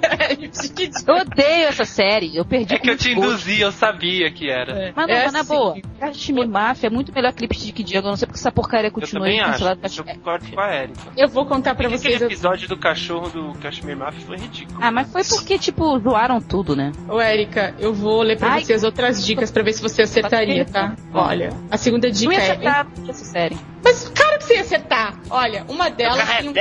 [1.07, 3.28] Eu odeio essa série, eu perdi É que eu te gosto.
[3.30, 4.92] induzi, eu sabia que era.
[4.94, 5.48] Mas não, É mas na assim.
[5.55, 8.88] boa, Kashmir Mafia é muito melhor que Lipstick Jungle, eu não sei porque essa porcaria
[8.88, 9.52] Eu continua também aí acho.
[9.52, 9.80] cancelada.
[9.96, 11.00] Eu concordo com a Erika.
[11.16, 12.14] Eu vou contar pra Porque vocês.
[12.16, 14.78] aquele episódio do cachorro do Kashmir Mafia foi ridículo.
[14.80, 16.92] Ah, mas foi porque, tipo, zoaram tudo, né?
[17.09, 18.64] Ô, Érica, eu vou ler pra Ai.
[18.64, 20.94] vocês outras dicas pra ver se você acertaria, tá?
[21.12, 22.42] Olha, a segunda Não dica ia é.
[22.42, 23.57] acertar essa série.
[23.85, 25.20] Mas claro que você ia acertar!
[25.28, 26.55] Olha, uma delas tem um,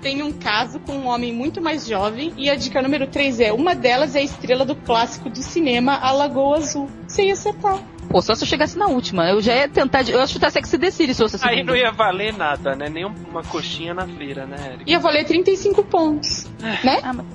[0.00, 2.34] tem um caso com um homem muito mais jovem.
[2.36, 5.96] E a dica número 3 é: uma delas é a estrela do clássico do cinema,
[5.96, 6.90] A Lagoa Azul.
[7.08, 7.82] Você ia acertar.
[8.10, 9.28] Pô, só se eu chegasse na última.
[9.30, 10.02] Eu já ia tentar.
[10.02, 11.72] de- Eu ia chutar Sex and the City se fosse a Aí segunda.
[11.72, 12.88] não ia valer nada, né?
[12.88, 14.90] Nem uma coxinha na feira, né, Erika?
[14.90, 16.46] Ia valer 35 pontos,
[16.82, 16.98] né?
[17.04, 17.26] Ah, mas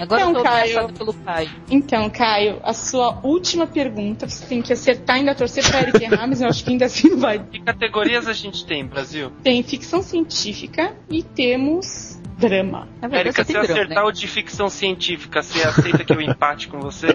[0.00, 0.88] agora Não, eu tô Caio.
[0.94, 1.50] pelo pai.
[1.70, 6.26] Então, Caio, a sua última pergunta, você tem que acertar, ainda torcer pra Eric errar,
[6.26, 7.38] mas eu acho que ainda assim vai.
[7.38, 9.30] Que categorias a gente tem, Brasil?
[9.42, 12.88] Tem ficção científica e temos drama.
[13.12, 14.08] Erika, só se eu drama, acertar né?
[14.08, 17.08] o de ficção científica, você aceita que eu empate com você?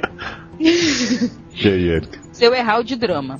[1.59, 2.19] E aí, Érica?
[2.37, 3.39] Se eu errar o de drama.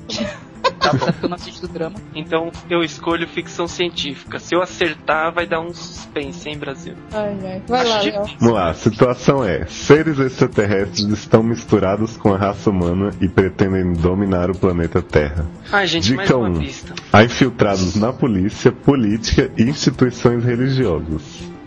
[0.79, 1.05] Tá bom.
[1.05, 1.97] Sabe que eu não assisto drama.
[2.15, 4.39] Então eu escolho ficção científica.
[4.39, 6.95] Se eu acertar, vai dar um suspense, hein, Brasil?
[7.13, 7.61] Ai, ai.
[7.67, 8.23] Vai lá, Léo.
[8.39, 13.93] Vamos lá, a situação é: seres extraterrestres estão misturados com a raça humana e pretendem
[13.93, 15.45] dominar o planeta Terra.
[15.71, 16.59] Ai, gente, mais Dica uma 1.
[16.59, 16.95] pista.
[17.13, 21.21] Há infiltrados na polícia, política e instituições religiosas.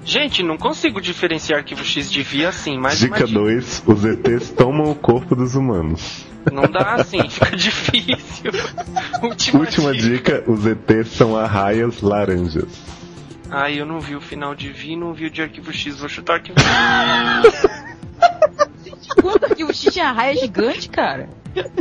[0.04, 4.90] Gente, não consigo diferenciar arquivo X de via assim, mas Dica 2: os ETs tomam
[4.90, 6.26] o corpo dos humanos.
[6.50, 8.50] Não dá assim, fica difícil.
[9.22, 12.68] Última, Última dica: os ETs são arraias laranjas.
[13.50, 15.98] Ai, eu não vi o final de Vi, não vi o de arquivo X.
[15.98, 17.66] Vou chutar arquivo X.
[19.20, 21.28] Quando arquivo X tinha raia gigante, cara?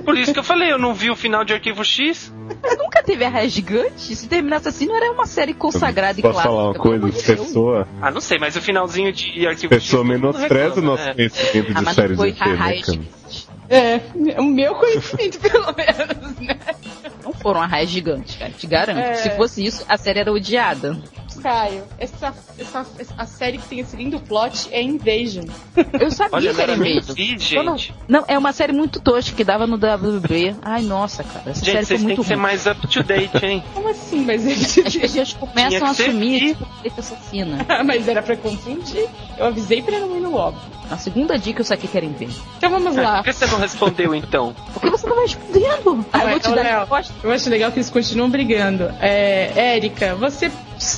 [0.03, 2.34] Por isso que eu falei, eu não vi o final de arquivo X.
[2.78, 4.15] Nunca teve a raia gigante?
[4.15, 6.53] Se terminasse assim, não era uma série consagrada e Posso clássica.
[6.53, 7.07] falar uma coisa?
[7.36, 10.09] Pessoa, Ah, não sei, mas o finalzinho de arquivo pessoa X.
[10.11, 11.13] mundo menospreza o nosso né?
[11.13, 13.09] conhecimento Ah, de mas séries foi né, gigante.
[13.70, 14.01] É,
[14.39, 16.57] o meu conhecimento, pelo menos, né?
[17.24, 18.51] Não foram a raia gigante, cara.
[18.51, 18.99] Te garanto.
[18.99, 19.13] É.
[19.13, 20.97] Se fosse isso, a série era odiada.
[21.42, 22.86] Caio, essa, essa,
[23.18, 25.46] a série que tem esse lindo plot é Invasion.
[26.00, 27.94] Eu sabia Olha, que era não- gente.
[28.08, 30.56] Não, é uma série muito tosca que dava no WB.
[30.62, 31.50] Ai, nossa, cara.
[31.52, 32.42] Essa Gente, série foi vocês têm muito que ser ruim.
[32.44, 33.64] mais up to date, hein?
[33.74, 34.24] Como assim?
[34.26, 35.00] Mas, As ele...
[35.00, 37.66] pessoas Tinha começam a ser assumir que foi assassina.
[37.86, 39.08] mas era pra confundir.
[39.38, 40.79] Eu avisei pra não ir no óbvio.
[40.90, 42.30] A segunda dica eu saquei que era ver.
[42.58, 43.18] Então vamos lá.
[43.24, 44.54] Por que você não respondeu então?
[44.74, 46.06] Por que você não vai respondendo?
[46.12, 47.14] Ah, eu vou te ô, dar Léo, a resposta.
[47.24, 48.92] Eu acho legal que eles continuam brigando.
[49.00, 50.52] É, Érica, você.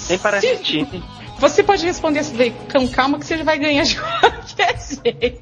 [0.10, 1.04] Nem parece se- time.
[1.40, 5.42] Você pode responder daí com calma que você já vai ganhar de qualquer jeito.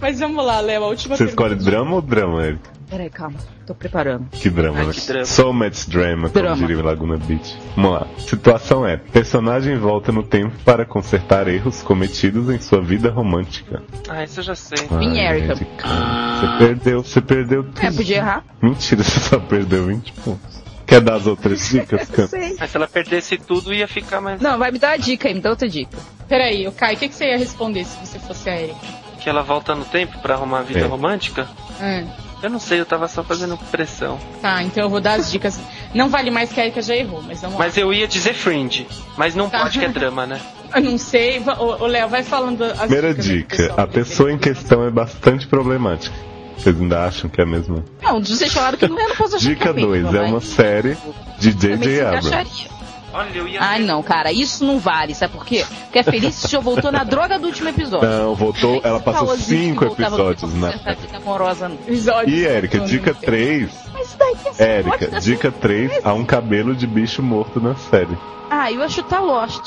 [0.00, 1.54] Mas vamos lá, Léo, a última Você pergunta.
[1.54, 2.60] escolhe drama ou drama, Eric?
[2.94, 3.36] Peraí, calma.
[3.66, 4.28] Tô preparando.
[4.30, 4.92] Que drama, Ai, né?
[4.92, 5.24] que drama.
[5.26, 6.56] So much drama, como Drama.
[6.66, 7.58] diria Laguna Beach.
[7.74, 8.06] Vamos lá.
[8.18, 13.82] Situação é: personagem volta no tempo para consertar erros cometidos em sua vida romântica.
[14.08, 14.78] Ah, isso eu já sei.
[14.98, 15.56] Vim, Erika.
[15.56, 17.84] Você perdeu, você perdeu tudo.
[17.84, 18.44] É, podia errar.
[18.62, 20.62] Mentira, você só perdeu 20 pontos.
[20.86, 22.28] Quer dar as outras dicas, Cam?
[22.28, 22.54] Sei.
[22.60, 24.40] Mas se ela perdesse tudo, ia ficar mais.
[24.40, 25.96] Não, vai me dar a dica aí, me dá outra dica.
[26.28, 28.78] Peraí, o Caio, o que, que você ia responder se você fosse a Erika?
[29.18, 30.86] Que ela volta no tempo pra arrumar a vida É.
[30.86, 31.48] romântica?
[31.80, 32.04] É.
[32.44, 34.18] Eu não sei, eu tava só fazendo pressão.
[34.42, 35.58] Tá, então eu vou dar as dicas.
[35.94, 38.86] Não vale mais que a Erika já errou, mas vamos Mas eu ia dizer Fringe,
[39.16, 39.60] mas não Tá.
[39.60, 40.38] pode que é drama, né?
[40.42, 40.64] lá.
[40.76, 41.40] Eu não sei.
[41.58, 43.80] Ô, Léo, vai falando as Primeira dicas dica: pessoal.
[43.80, 46.14] a pessoa em questão é bastante problemática.
[46.58, 47.84] Vocês ainda acham que é a mesma?
[48.02, 50.30] Não, vocês falaram que não é, não posso achar Dica é mesmo, 2: é mas
[50.30, 50.96] uma série
[51.38, 52.00] de J.J.
[52.02, 52.68] Abrams.
[53.14, 53.62] Olha, eu ia.
[53.62, 55.64] Ai, não, cara, isso não vale, sabe por quê?
[55.84, 58.08] Porque a Felice já voltou na droga do último episódio.
[58.08, 58.80] Não, voltou.
[58.82, 61.68] Ela passou cinco episódios vida amorosa.
[61.68, 61.78] não.
[62.26, 63.28] E Érica, dica não sei.
[63.28, 63.90] 3.
[63.92, 65.88] Mas isso daí é Érica, dica série.
[65.88, 68.18] 3, há um cabelo de bicho morto na série.
[68.50, 69.62] Ah, eu acho que tá Lost.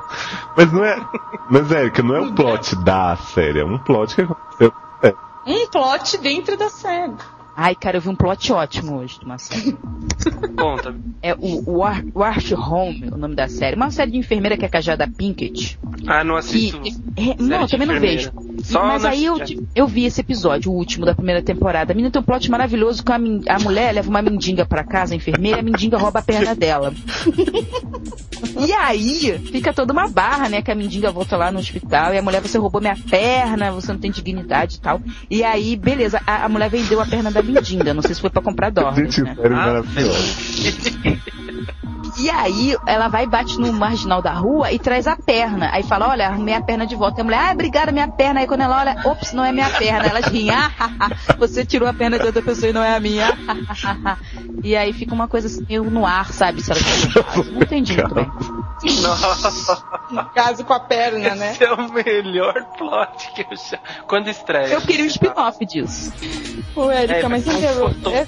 [0.56, 0.96] Mas não é.
[1.50, 4.72] Mas, Érica, não é um plot da série, é um plot que aconteceu.
[5.02, 5.14] É.
[5.46, 7.14] Um plot dentro da série.
[7.56, 9.74] Ai, cara, eu vi um plot ótimo hoje uma série.
[10.58, 10.94] Conta.
[11.22, 13.76] É o War, Wash Home, o nome da série.
[13.76, 15.78] Uma série de enfermeira que é casada Pinkett.
[16.06, 16.80] Ah, não Que, assisto.
[17.16, 18.30] é, não, eu também não vejo.
[18.62, 19.38] Só Mas aí eu,
[19.74, 21.92] eu vi esse episódio, o último da primeira temporada.
[21.92, 25.14] A menina tem um plot maravilhoso que a, a mulher leva uma mendiga pra casa,
[25.14, 26.92] a enfermeira, e a mendiga rouba a perna dela.
[28.58, 30.62] E aí, fica toda uma barra, né?
[30.62, 33.92] Que a mendiga volta lá no hospital e a mulher, você roubou minha perna, você
[33.92, 35.00] não tem dignidade e tal.
[35.30, 37.94] E aí, beleza, a, a mulher vendeu a perna da mendiga.
[37.94, 39.34] Não sei se foi pra comprar dólares, Gente, né?
[39.34, 40.36] série Ah, maravilhosa.
[42.18, 45.70] E aí, ela vai e bate no marginal da rua e traz a perna.
[45.72, 47.20] Aí fala, olha, arrumei a perna de volta.
[47.20, 48.40] E a mulher, ah, obrigada, minha perna.
[48.40, 50.08] Aí quando ela olha, ops, não é minha perna.
[50.08, 51.08] Elas riem, ah, ah, ah,
[51.38, 53.36] você tirou a perna de outra pessoa e não é a minha.
[54.62, 56.62] E aí fica uma coisa assim, meio no ar, sabe?
[56.62, 56.80] Se ela
[57.52, 58.30] Não entendi muito bem.
[59.02, 61.52] Nossa, No caso com a perna, né?
[61.52, 63.78] esse é o melhor plot que eu já.
[64.06, 64.68] Quando estreia.
[64.74, 66.12] Eu queria um spin-off disso.
[66.74, 68.26] Ô, Érica, É, mas não É,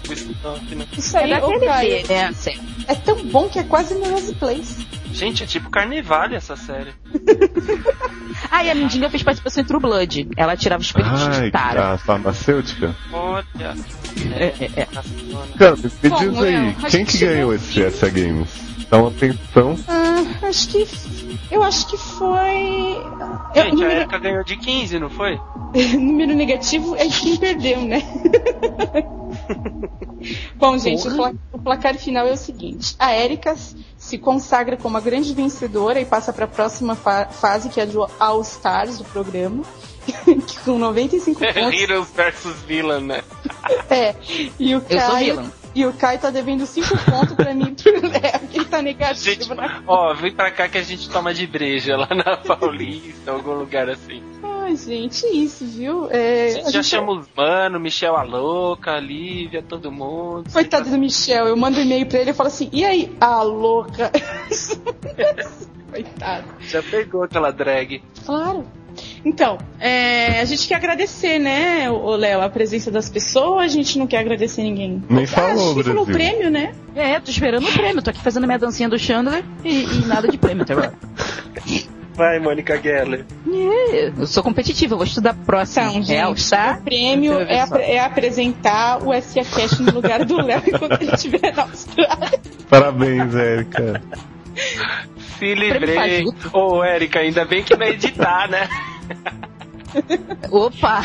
[0.72, 0.86] né?
[0.96, 2.32] isso É aí, TNT, né?
[2.32, 2.60] Sério.
[2.86, 4.86] é tão bom que é quase Melrose Place.
[5.12, 6.92] Gente, é tipo Carnivale essa série.
[8.50, 10.28] Ah, e a mendiga fez participação em True Blood.
[10.36, 11.92] Ela tirava os peitos Ai, de tara.
[11.92, 12.94] a farmacêutica.
[13.12, 13.74] Olha.
[14.32, 14.88] É, é, é.
[15.58, 18.48] Cara, me Bom, diz aí, acho quem que ganhou esse essa Games?
[18.90, 19.76] Dá uma atenção.
[19.86, 20.86] Ah, acho que.
[21.50, 22.96] Eu acho que foi.
[23.54, 25.38] Eu, Gente, a número, Erika ganhou de 15, não foi?
[25.98, 28.02] número negativo é quem perdeu, né?
[30.56, 33.54] Bom, gente, o, pla- o placar final é o seguinte: a Erika
[33.96, 37.86] se consagra como a grande vencedora e passa para a próxima fa- fase, que é
[37.86, 39.62] do All Stars do programa,
[40.46, 41.80] que com 95 pontos.
[41.80, 43.22] Heroes versus Villain, né?
[43.90, 44.14] É,
[44.58, 45.52] e o Eu sou Caio.
[45.74, 49.24] E o Caio tá devendo 5 pontos pra mim pro Léo, que ele tá negativo
[49.24, 53.30] Gente, na ó, vem pra cá que a gente toma de breja lá na Paulista,
[53.30, 54.22] algum lugar assim.
[54.42, 56.08] Ai, gente, isso, viu?
[56.10, 59.92] É, A gente a já gente- chama os mano, Michel a louca, a Lívia, todo
[59.92, 60.50] mundo.
[60.52, 63.42] Coitado do Michel, eu mando um e-mail pra ele e falo assim, e aí, a
[63.42, 64.10] louca?
[65.90, 66.44] Coitado.
[66.60, 68.02] Já pegou aquela drag.
[68.26, 68.64] Claro.
[69.24, 73.98] Então, é, a gente quer agradecer, né, o Léo, a presença das pessoas, a gente
[73.98, 75.02] não quer agradecer ninguém.
[75.10, 76.14] Nem Ah, falou, a gente falou o Brasil.
[76.14, 76.72] prêmio, né?
[76.94, 78.02] É, tô esperando o prêmio.
[78.02, 80.94] Tô aqui fazendo minha dancinha do Chandler e, e nada de prêmio até agora.
[82.14, 83.24] Vai, Mônica Geller.
[83.48, 85.84] É, eu sou competitiva, eu vou estudar próximo.
[85.86, 86.78] Então, gente, Real, tá?
[86.80, 91.00] o prêmio vai é, apre- é apresentar o SA Cash no lugar do Léo enquanto
[91.00, 92.40] ele estiver na Austrália.
[92.68, 94.02] Parabéns, Érica.
[95.38, 96.24] Se livrei.
[96.52, 98.68] Ô, Érica, ainda bem que é editar, né?
[100.50, 101.02] Opa,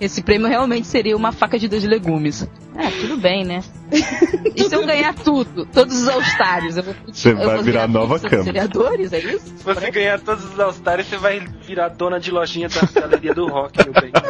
[0.00, 2.48] esse prêmio realmente seria uma faca de dois legumes.
[2.76, 3.62] Ah, tudo bem, né?
[4.54, 7.88] E se eu ganhar tudo, todos os All-Stars, eu vou, Você eu vai vou virar
[7.88, 9.46] nova vereadores, é isso?
[9.46, 13.48] Se você ganhar todos os All-Stars, você vai virar dona de lojinha da galeria do
[13.48, 14.12] rock, meu bem.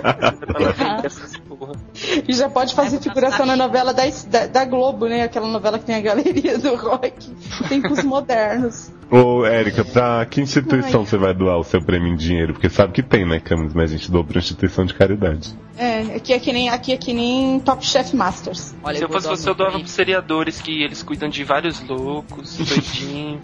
[2.29, 5.23] E já pode fazer figuração na novela da, da, da Globo, né?
[5.23, 7.31] Aquela novela que tem a galeria do rock.
[7.69, 8.91] Tempos modernos.
[9.13, 12.55] Ô, Érica, pra que instituição você vai doar o seu prêmio em dinheiro?
[12.55, 13.75] Porque sabe que tem, né, Camis?
[13.75, 15.55] Mas a gente doa pra instituição de caridade.
[15.77, 18.75] É, aqui é que nem, aqui é que nem Top Chef Masters.
[18.83, 19.85] Olha, Se eu fosse você, eu doava prêmio.
[19.85, 23.41] pros seriadores que eles cuidam de vários loucos, doidinhos.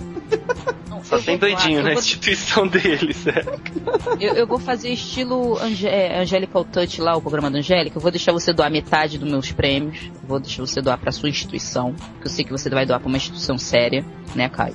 [0.88, 3.44] Não, Só tem doidinho na vou- instituição deles, é.
[4.20, 7.96] Eu, eu vou fazer estilo Ange é, Angelical Touch lá, o programa da Angélica.
[7.96, 10.10] Eu vou deixar você doar metade dos meus prêmios.
[10.26, 11.94] Vou deixar você doar pra sua instituição.
[12.20, 14.04] Que eu sei que você vai doar pra uma instituição séria,
[14.34, 14.74] né, Caio?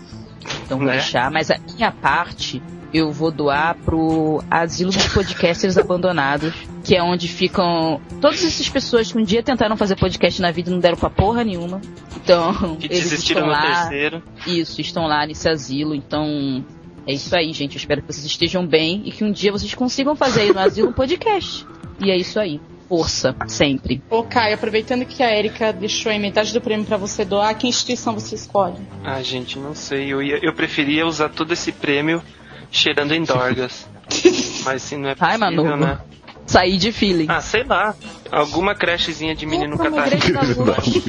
[0.65, 0.93] Então vou Né?
[0.93, 1.29] deixar.
[1.31, 2.61] Mas a minha parte,
[2.93, 6.53] eu vou doar pro Asilo dos Podcasters Abandonados.
[6.83, 10.69] Que é onde ficam todas essas pessoas que um dia tentaram fazer podcast na vida
[10.69, 11.79] e não deram pra porra nenhuma.
[12.17, 13.79] Então, Que eles desistiram estão no lá.
[13.87, 14.23] terceiro.
[14.45, 16.63] Isso, estão lá nesse asilo, então
[17.07, 17.75] é isso aí, gente.
[17.75, 20.59] Eu espero que vocês estejam bem e que um dia vocês consigam fazer aí no
[20.59, 21.65] asilo um podcast.
[22.03, 22.59] E é isso aí.
[22.89, 24.03] Força, sempre.
[24.09, 27.65] Ô, Caio, aproveitando que a Erika deixou aí metade do prêmio pra você doar, que
[27.65, 28.75] instituição você escolhe?
[29.03, 30.11] Ah, gente, não sei.
[30.13, 32.21] Eu, ia, eu preferia usar todo esse prêmio
[32.69, 33.87] cheirando em dorgas.
[34.65, 35.77] Mas se não é Ai, possível, Manu.
[35.77, 35.99] né?
[36.45, 37.25] Sair de feeling.
[37.29, 37.95] Ah, sei lá.
[38.31, 39.89] Alguma crechezinha de menino Opa.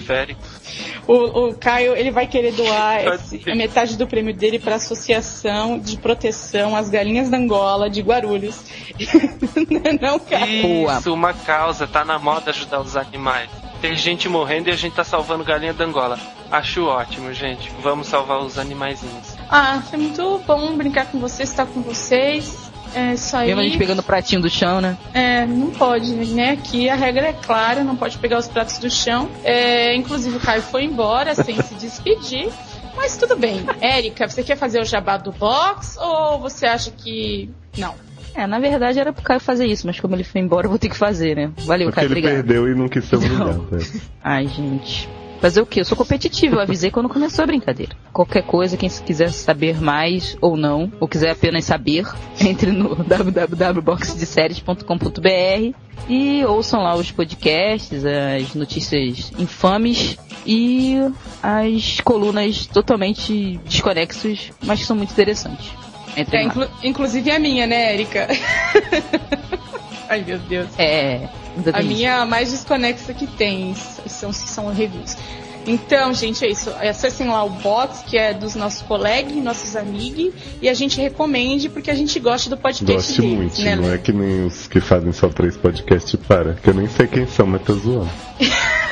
[0.06, 0.40] Férico.
[1.06, 4.76] O, o Caio, ele vai querer doar esse- a metade do prêmio dele para a
[4.76, 8.60] Associação de Proteção às Galinhas da Angola de Guarulhos.
[10.00, 10.90] Não, Caio.
[10.98, 11.86] Isso, uma causa.
[11.86, 13.50] Tá na moda ajudar os animais.
[13.80, 16.18] Tem gente morrendo e a gente tá salvando galinha da Angola.
[16.50, 17.70] Acho ótimo, gente.
[17.82, 19.36] Vamos salvar os animaizinhos.
[19.50, 22.70] Ah, foi muito bom brincar com vocês, estar com vocês.
[22.94, 23.46] É isso aí.
[23.48, 24.96] Mesmo a gente pegando o pratinho do chão, né?
[25.12, 26.50] É, não pode, né?
[26.50, 29.28] Aqui a regra é clara, não pode pegar os pratos do chão.
[29.42, 32.48] É, inclusive o Caio foi embora sem se despedir.
[32.96, 33.64] Mas tudo bem.
[33.80, 37.50] Érica, você quer fazer o jabá do box ou você acha que.
[37.76, 37.94] Não.
[38.34, 40.78] É, na verdade era pro Caio fazer isso, mas como ele foi embora, eu vou
[40.78, 41.50] ter que fazer, né?
[41.66, 42.34] Valeu, Porque Caio, ele obrigado.
[42.44, 43.68] perdeu e não quis ser obrigado.
[43.72, 44.00] é.
[44.22, 45.08] Ai, gente.
[45.44, 45.80] Fazer o quê?
[45.80, 47.94] Eu sou competitivo, eu avisei quando começou a brincadeira.
[48.14, 52.06] Qualquer coisa, quem quiser saber mais ou não, ou quiser apenas saber,
[52.40, 55.76] entre no www.boxdeséries.com.br
[56.08, 60.16] e ouçam lá os podcasts, as notícias infames
[60.46, 60.96] e
[61.42, 65.70] as colunas totalmente desconexos, mas que são muito interessantes.
[66.16, 68.28] É, inclu- inclusive a minha, né, Érica?
[70.08, 70.68] Ai, meu Deus.
[70.78, 71.28] É,
[71.72, 73.74] A minha é a mais desconexa que tem,
[74.06, 75.16] são, são reviews.
[75.66, 76.70] Então, gente, é isso.
[76.70, 81.68] Acessem lá o box, que é dos nossos colegas, nossos amigos, e a gente recomende
[81.68, 83.76] porque a gente gosta do podcast Goste deles, muito, né?
[83.76, 86.54] não é que nem os que fazem só três podcasts para.
[86.54, 88.10] Que eu nem sei quem são, mas tô zoando.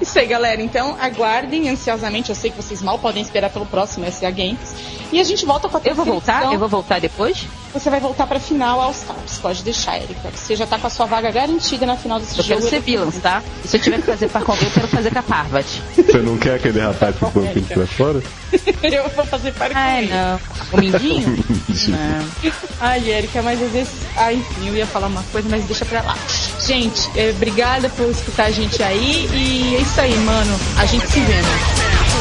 [0.00, 0.62] Isso aí, galera.
[0.62, 2.30] Então, aguardem ansiosamente.
[2.30, 4.74] Eu sei que vocês mal podem esperar pelo próximo SA Games.
[5.12, 6.52] E a gente volta com a Eu vou voltar?
[6.52, 7.46] Eu vou voltar depois?
[7.72, 9.38] Você vai voltar pra final All Stars.
[9.38, 10.30] Pode deixar, Erika.
[10.34, 12.70] Você já tá com a sua vaga garantida na final desse Eu quero jogo.
[12.70, 13.42] ser Villans, tá?
[13.64, 15.82] E se eu tiver que fazer par convê, eu quero fazer com a Parvati.
[15.94, 18.22] Você não quer aquele rapaz que põe o pinto pra fora?
[18.82, 20.40] Eu vou fazer para com Ai, não.
[20.72, 21.44] O Mindinho?
[21.88, 22.50] Não.
[22.80, 23.92] Ai, Erika, mas às vezes.
[24.16, 26.16] Ah, enfim, eu ia falar uma coisa, mas deixa pra lá.
[26.64, 29.28] Gente, é, obrigada por escutar a gente aí.
[29.32, 30.58] E é isso aí, mano.
[30.78, 31.58] A gente se vê, né?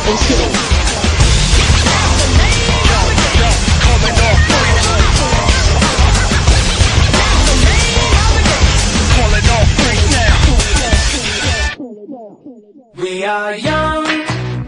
[0.09, 1.04] Ou se ouve.
[12.97, 14.05] We are young,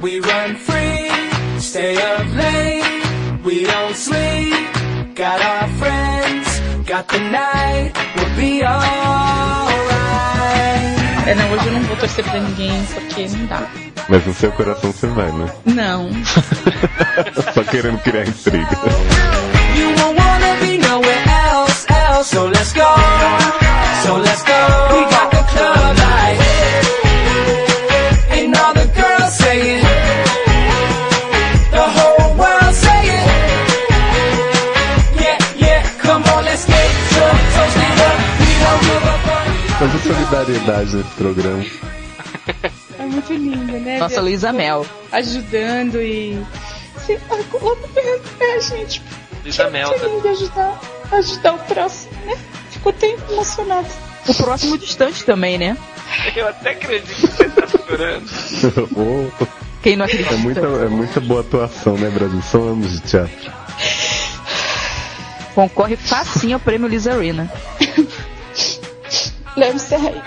[0.02, 1.10] we run free,
[1.60, 5.16] stay up late, we don't sleep.
[5.16, 9.78] Got our friends, got the night, we'll be alright.
[11.26, 13.66] É, não, hoje eu não vou torcer pra ninguém, porque não dá.
[14.10, 15.50] Mas no seu coração você vai, né?
[15.66, 16.10] Não.
[17.54, 18.78] Só querendo criar intriga.
[19.78, 22.30] You won't wanna be nowhere else, else.
[22.30, 22.84] So let's go,
[24.04, 25.17] so let's go.
[39.90, 39.94] Fuck.
[39.94, 41.66] Mas a solidariedade nesse programa.
[43.00, 44.00] É muito linda, né?
[44.00, 44.86] Nossa, Luísa Mel.
[45.12, 46.44] Ajudando e.
[47.06, 49.02] Se a gente.
[49.44, 50.08] Luísa que Mel, tá?
[50.08, 50.82] lindo ajudar,
[51.12, 52.38] ajudar o próximo, né?
[52.72, 53.88] Ficou até emocionado.
[54.28, 55.78] O próximo distante também, né?
[56.36, 58.28] Eu até acredito que você tá chorando.
[58.96, 59.46] Oh,
[59.82, 60.34] Quem não acredita?
[60.34, 62.42] é, muita, é muita boa atuação, né, Brasil?
[62.42, 63.52] São anos de teatro.
[65.56, 67.14] Concorre facinho ao prêmio Lisa
[69.80, 70.22] Ser aí.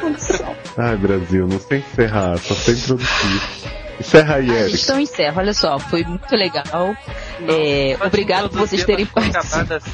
[0.00, 0.54] Condição.
[0.76, 3.42] Ai, Brasil, não sei encerrar, só sei introduzir.
[4.00, 4.80] Encerra aí, Eric.
[4.82, 6.96] Então encerra, olha só, foi muito legal.
[7.48, 9.74] É, Pode obrigado por vocês terem participado.
[9.74, 9.90] assim.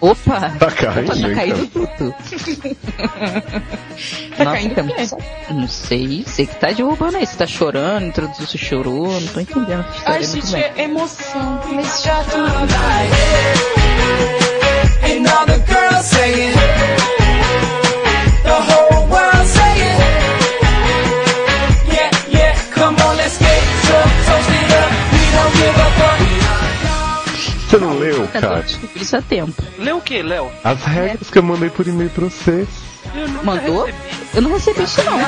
[0.00, 0.50] Opa!
[0.58, 2.14] Tá caindo, Opa, tá hein, caindo tudo.
[4.36, 4.94] Tá Nossa, caindo tá o quê?
[4.96, 5.16] muito-
[5.54, 7.26] Não sei, sei que tá derrubando aí.
[7.26, 10.18] Você tá chorando, introduziu, você chorou, não tô entendendo história.
[10.18, 10.62] Ai, gente, bem.
[10.76, 11.60] é emoção.
[11.72, 12.42] Mas já tudo.
[15.04, 16.52] And all the girls saying,
[28.40, 28.62] cara?
[28.62, 29.62] descobrir isso a tempo.
[29.78, 30.50] Lê o que, Léo?
[30.64, 32.66] As regras que eu mandei por e-mail pra você.
[33.14, 33.84] Eu nunca Mandou?
[33.86, 33.98] recebi.
[34.34, 35.18] Eu não recebi isso não.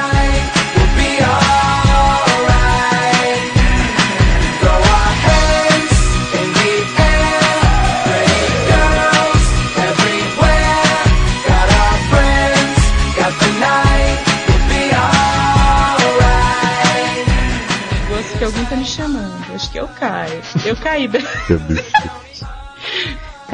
[18.44, 19.55] Alguém tá me chamando.
[19.55, 20.42] Acho que eu caio.
[20.66, 21.09] Eu caí.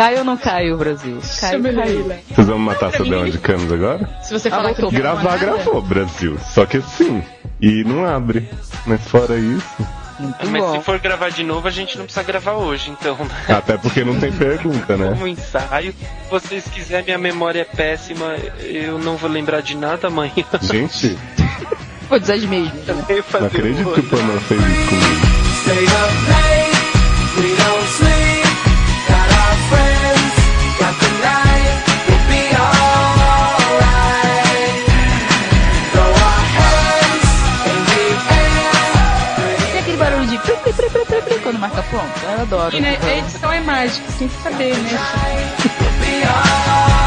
[0.01, 1.21] Cai ou não cai o Brasil?
[1.39, 2.11] Cai caiu?
[2.31, 4.09] Vocês vão matar dama de canos agora?
[4.23, 6.39] Se você Ah, falar que eu Gravar, gravou, Brasil.
[6.55, 7.23] Só que assim.
[7.61, 8.49] E não abre.
[8.87, 9.87] Mas fora isso.
[10.19, 10.73] Muito Mas bom.
[10.79, 13.15] se for gravar de novo, a gente não precisa gravar hoje, então.
[13.47, 15.15] Até porque não tem pergunta, né?
[15.21, 15.93] Um ensaio.
[15.93, 18.37] Se vocês quiserem, minha memória é péssima.
[18.61, 20.33] Eu não vou lembrar de nada amanhã.
[20.63, 21.19] Gente,
[22.09, 22.39] Vou dizer
[23.23, 25.27] fazer não acredito um que o Panão fez isso comigo.
[25.61, 28.30] Stay up late, we don't sleep.
[42.43, 42.77] Adoro.
[42.77, 44.91] E, né, a edição é mágica, tem que saber, né?